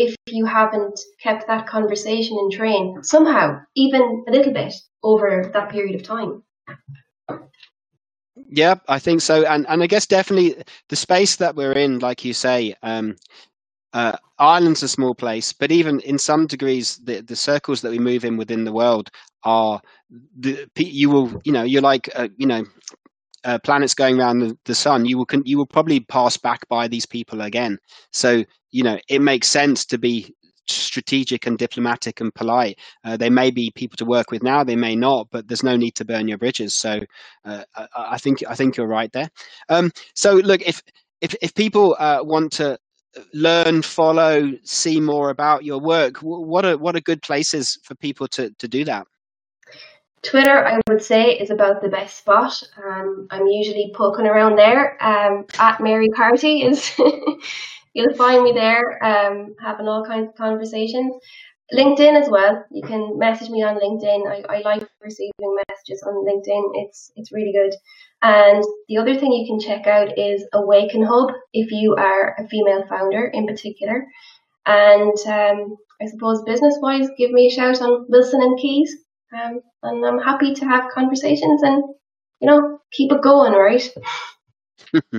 if 0.00 0.14
you 0.26 0.46
haven't 0.46 0.98
kept 1.22 1.46
that 1.46 1.66
conversation 1.66 2.38
in 2.38 2.50
train 2.50 3.02
somehow, 3.02 3.60
even 3.76 4.24
a 4.28 4.30
little 4.30 4.52
bit 4.52 4.74
over 5.02 5.50
that 5.52 5.70
period 5.70 5.94
of 5.94 6.02
time. 6.02 6.42
Yeah, 8.48 8.76
I 8.88 8.98
think 8.98 9.20
so, 9.20 9.44
and 9.44 9.66
and 9.68 9.82
I 9.82 9.86
guess 9.86 10.06
definitely 10.06 10.56
the 10.88 10.96
space 10.96 11.36
that 11.36 11.54
we're 11.54 11.72
in, 11.72 11.98
like 11.98 12.24
you 12.24 12.32
say, 12.32 12.74
um, 12.82 13.16
uh, 13.92 14.16
Ireland's 14.38 14.82
a 14.82 14.88
small 14.88 15.14
place, 15.14 15.52
but 15.52 15.70
even 15.70 16.00
in 16.00 16.18
some 16.18 16.46
degrees, 16.46 16.96
the 17.04 17.20
the 17.20 17.36
circles 17.36 17.82
that 17.82 17.90
we 17.90 17.98
move 17.98 18.24
in 18.24 18.36
within 18.36 18.64
the 18.64 18.72
world 18.72 19.10
are 19.44 19.80
the 20.38 20.66
you 20.76 21.10
will 21.10 21.40
you 21.44 21.52
know 21.52 21.62
you're 21.62 21.82
like 21.82 22.08
uh, 22.14 22.28
you 22.36 22.46
know 22.46 22.64
uh, 23.44 23.58
planets 23.58 23.94
going 23.94 24.18
around 24.18 24.40
the, 24.40 24.58
the, 24.64 24.74
sun, 24.74 25.04
you 25.04 25.18
will 25.18 25.26
you 25.44 25.56
will 25.56 25.66
probably 25.66 26.00
pass 26.00 26.36
back 26.36 26.68
by 26.68 26.88
these 26.88 27.06
people 27.06 27.40
again. 27.40 27.78
So 28.12 28.44
you 28.70 28.82
know 28.82 28.98
it 29.08 29.20
makes 29.20 29.48
sense 29.48 29.84
to 29.86 29.98
be 29.98 30.34
strategic 30.70 31.46
and 31.46 31.58
diplomatic 31.58 32.20
and 32.20 32.34
polite. 32.34 32.78
Uh, 33.04 33.16
they 33.16 33.30
may 33.30 33.50
be 33.50 33.72
people 33.74 33.96
to 33.96 34.04
work 34.04 34.30
with 34.30 34.42
now, 34.42 34.62
they 34.64 34.76
may 34.76 34.94
not, 34.94 35.28
but 35.30 35.48
there's 35.48 35.62
no 35.62 35.76
need 35.76 35.94
to 35.96 36.04
burn 36.04 36.28
your 36.28 36.38
bridges. 36.38 36.76
So 36.76 37.00
uh, 37.44 37.64
I, 37.76 37.86
I, 37.96 38.18
think 38.18 38.42
I 38.48 38.54
think 38.54 38.76
you're 38.76 38.86
right 38.86 39.12
there. 39.12 39.28
Um, 39.68 39.90
so 40.14 40.34
look, 40.34 40.62
if 40.62 40.82
if 41.20 41.34
if 41.42 41.54
people 41.54 41.96
uh, 41.98 42.20
want 42.22 42.52
to 42.52 42.78
learn, 43.34 43.82
follow, 43.82 44.52
see 44.62 45.00
more 45.00 45.30
about 45.30 45.64
your 45.64 45.80
work, 45.80 46.18
what 46.18 46.64
are 46.64 46.78
what 46.78 46.96
are 46.96 47.00
good 47.00 47.22
places 47.22 47.78
for 47.82 47.94
people 47.96 48.28
to 48.28 48.50
to 48.58 48.68
do 48.68 48.84
that? 48.84 49.06
Twitter, 50.22 50.66
I 50.66 50.80
would 50.88 51.02
say, 51.02 51.30
is 51.32 51.50
about 51.50 51.80
the 51.80 51.88
best 51.88 52.18
spot. 52.18 52.62
Um, 52.76 53.26
I'm 53.30 53.46
usually 53.46 53.92
poking 53.94 54.26
around 54.26 54.56
there. 54.56 55.02
Um, 55.02 55.46
at 55.58 55.80
Mary 55.80 56.08
Carty 56.10 56.62
is 56.62 56.94
you'll 57.94 58.14
find 58.14 58.42
me 58.42 58.52
there, 58.52 59.02
um, 59.02 59.54
having 59.60 59.88
all 59.88 60.04
kinds 60.04 60.28
of 60.28 60.34
conversations. 60.34 61.14
LinkedIn 61.72 62.20
as 62.20 62.28
well. 62.28 62.64
You 62.70 62.82
can 62.82 63.18
message 63.18 63.48
me 63.48 63.62
on 63.62 63.78
LinkedIn. 63.78 64.26
I, 64.26 64.56
I 64.56 64.60
like 64.62 64.86
receiving 65.00 65.56
messages 65.68 66.02
on 66.02 66.26
LinkedIn. 66.26 66.70
It's 66.74 67.12
it's 67.16 67.32
really 67.32 67.52
good. 67.52 67.72
And 68.22 68.62
the 68.88 68.98
other 68.98 69.16
thing 69.16 69.32
you 69.32 69.46
can 69.46 69.60
check 69.60 69.86
out 69.86 70.18
is 70.18 70.44
Awaken 70.52 71.04
Hub 71.04 71.30
if 71.52 71.70
you 71.70 71.94
are 71.96 72.34
a 72.38 72.48
female 72.48 72.84
founder 72.88 73.26
in 73.32 73.46
particular. 73.46 74.04
And 74.66 75.16
um, 75.26 75.76
I 76.02 76.06
suppose 76.06 76.42
business 76.42 76.76
wise, 76.82 77.08
give 77.16 77.30
me 77.30 77.46
a 77.46 77.50
shout 77.50 77.80
on 77.80 78.06
Wilson 78.08 78.42
and 78.42 78.58
Keys. 78.58 78.94
Um, 79.32 79.60
and 79.82 80.04
I'm 80.04 80.18
happy 80.18 80.54
to 80.54 80.64
have 80.64 80.90
conversations 80.92 81.62
and 81.62 81.82
you 82.40 82.46
know 82.48 82.80
keep 82.92 83.12
it 83.12 83.22
going, 83.22 83.52
right? 83.52 83.88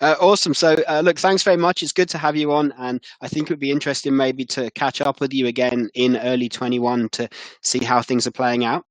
uh, 0.00 0.16
awesome. 0.20 0.54
So, 0.54 0.76
uh, 0.88 1.00
look, 1.04 1.18
thanks 1.18 1.42
very 1.42 1.56
much. 1.56 1.82
It's 1.82 1.92
good 1.92 2.08
to 2.10 2.18
have 2.18 2.36
you 2.36 2.52
on, 2.52 2.72
and 2.78 3.02
I 3.20 3.28
think 3.28 3.48
it 3.48 3.52
would 3.52 3.60
be 3.60 3.70
interesting 3.70 4.16
maybe 4.16 4.44
to 4.46 4.70
catch 4.72 5.00
up 5.00 5.20
with 5.20 5.32
you 5.32 5.46
again 5.46 5.90
in 5.94 6.16
early 6.16 6.48
21 6.48 7.08
to 7.10 7.28
see 7.62 7.84
how 7.84 8.02
things 8.02 8.26
are 8.26 8.32
playing 8.32 8.64
out. 8.64 8.84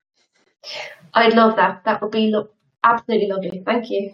I'd 1.14 1.34
love 1.34 1.56
that. 1.58 1.84
That 1.86 2.02
would 2.02 2.12
be 2.12 2.28
lo- 2.28 2.50
absolutely 2.84 3.28
lovely. 3.28 3.64
Thank 3.66 3.90
you. 3.90 4.14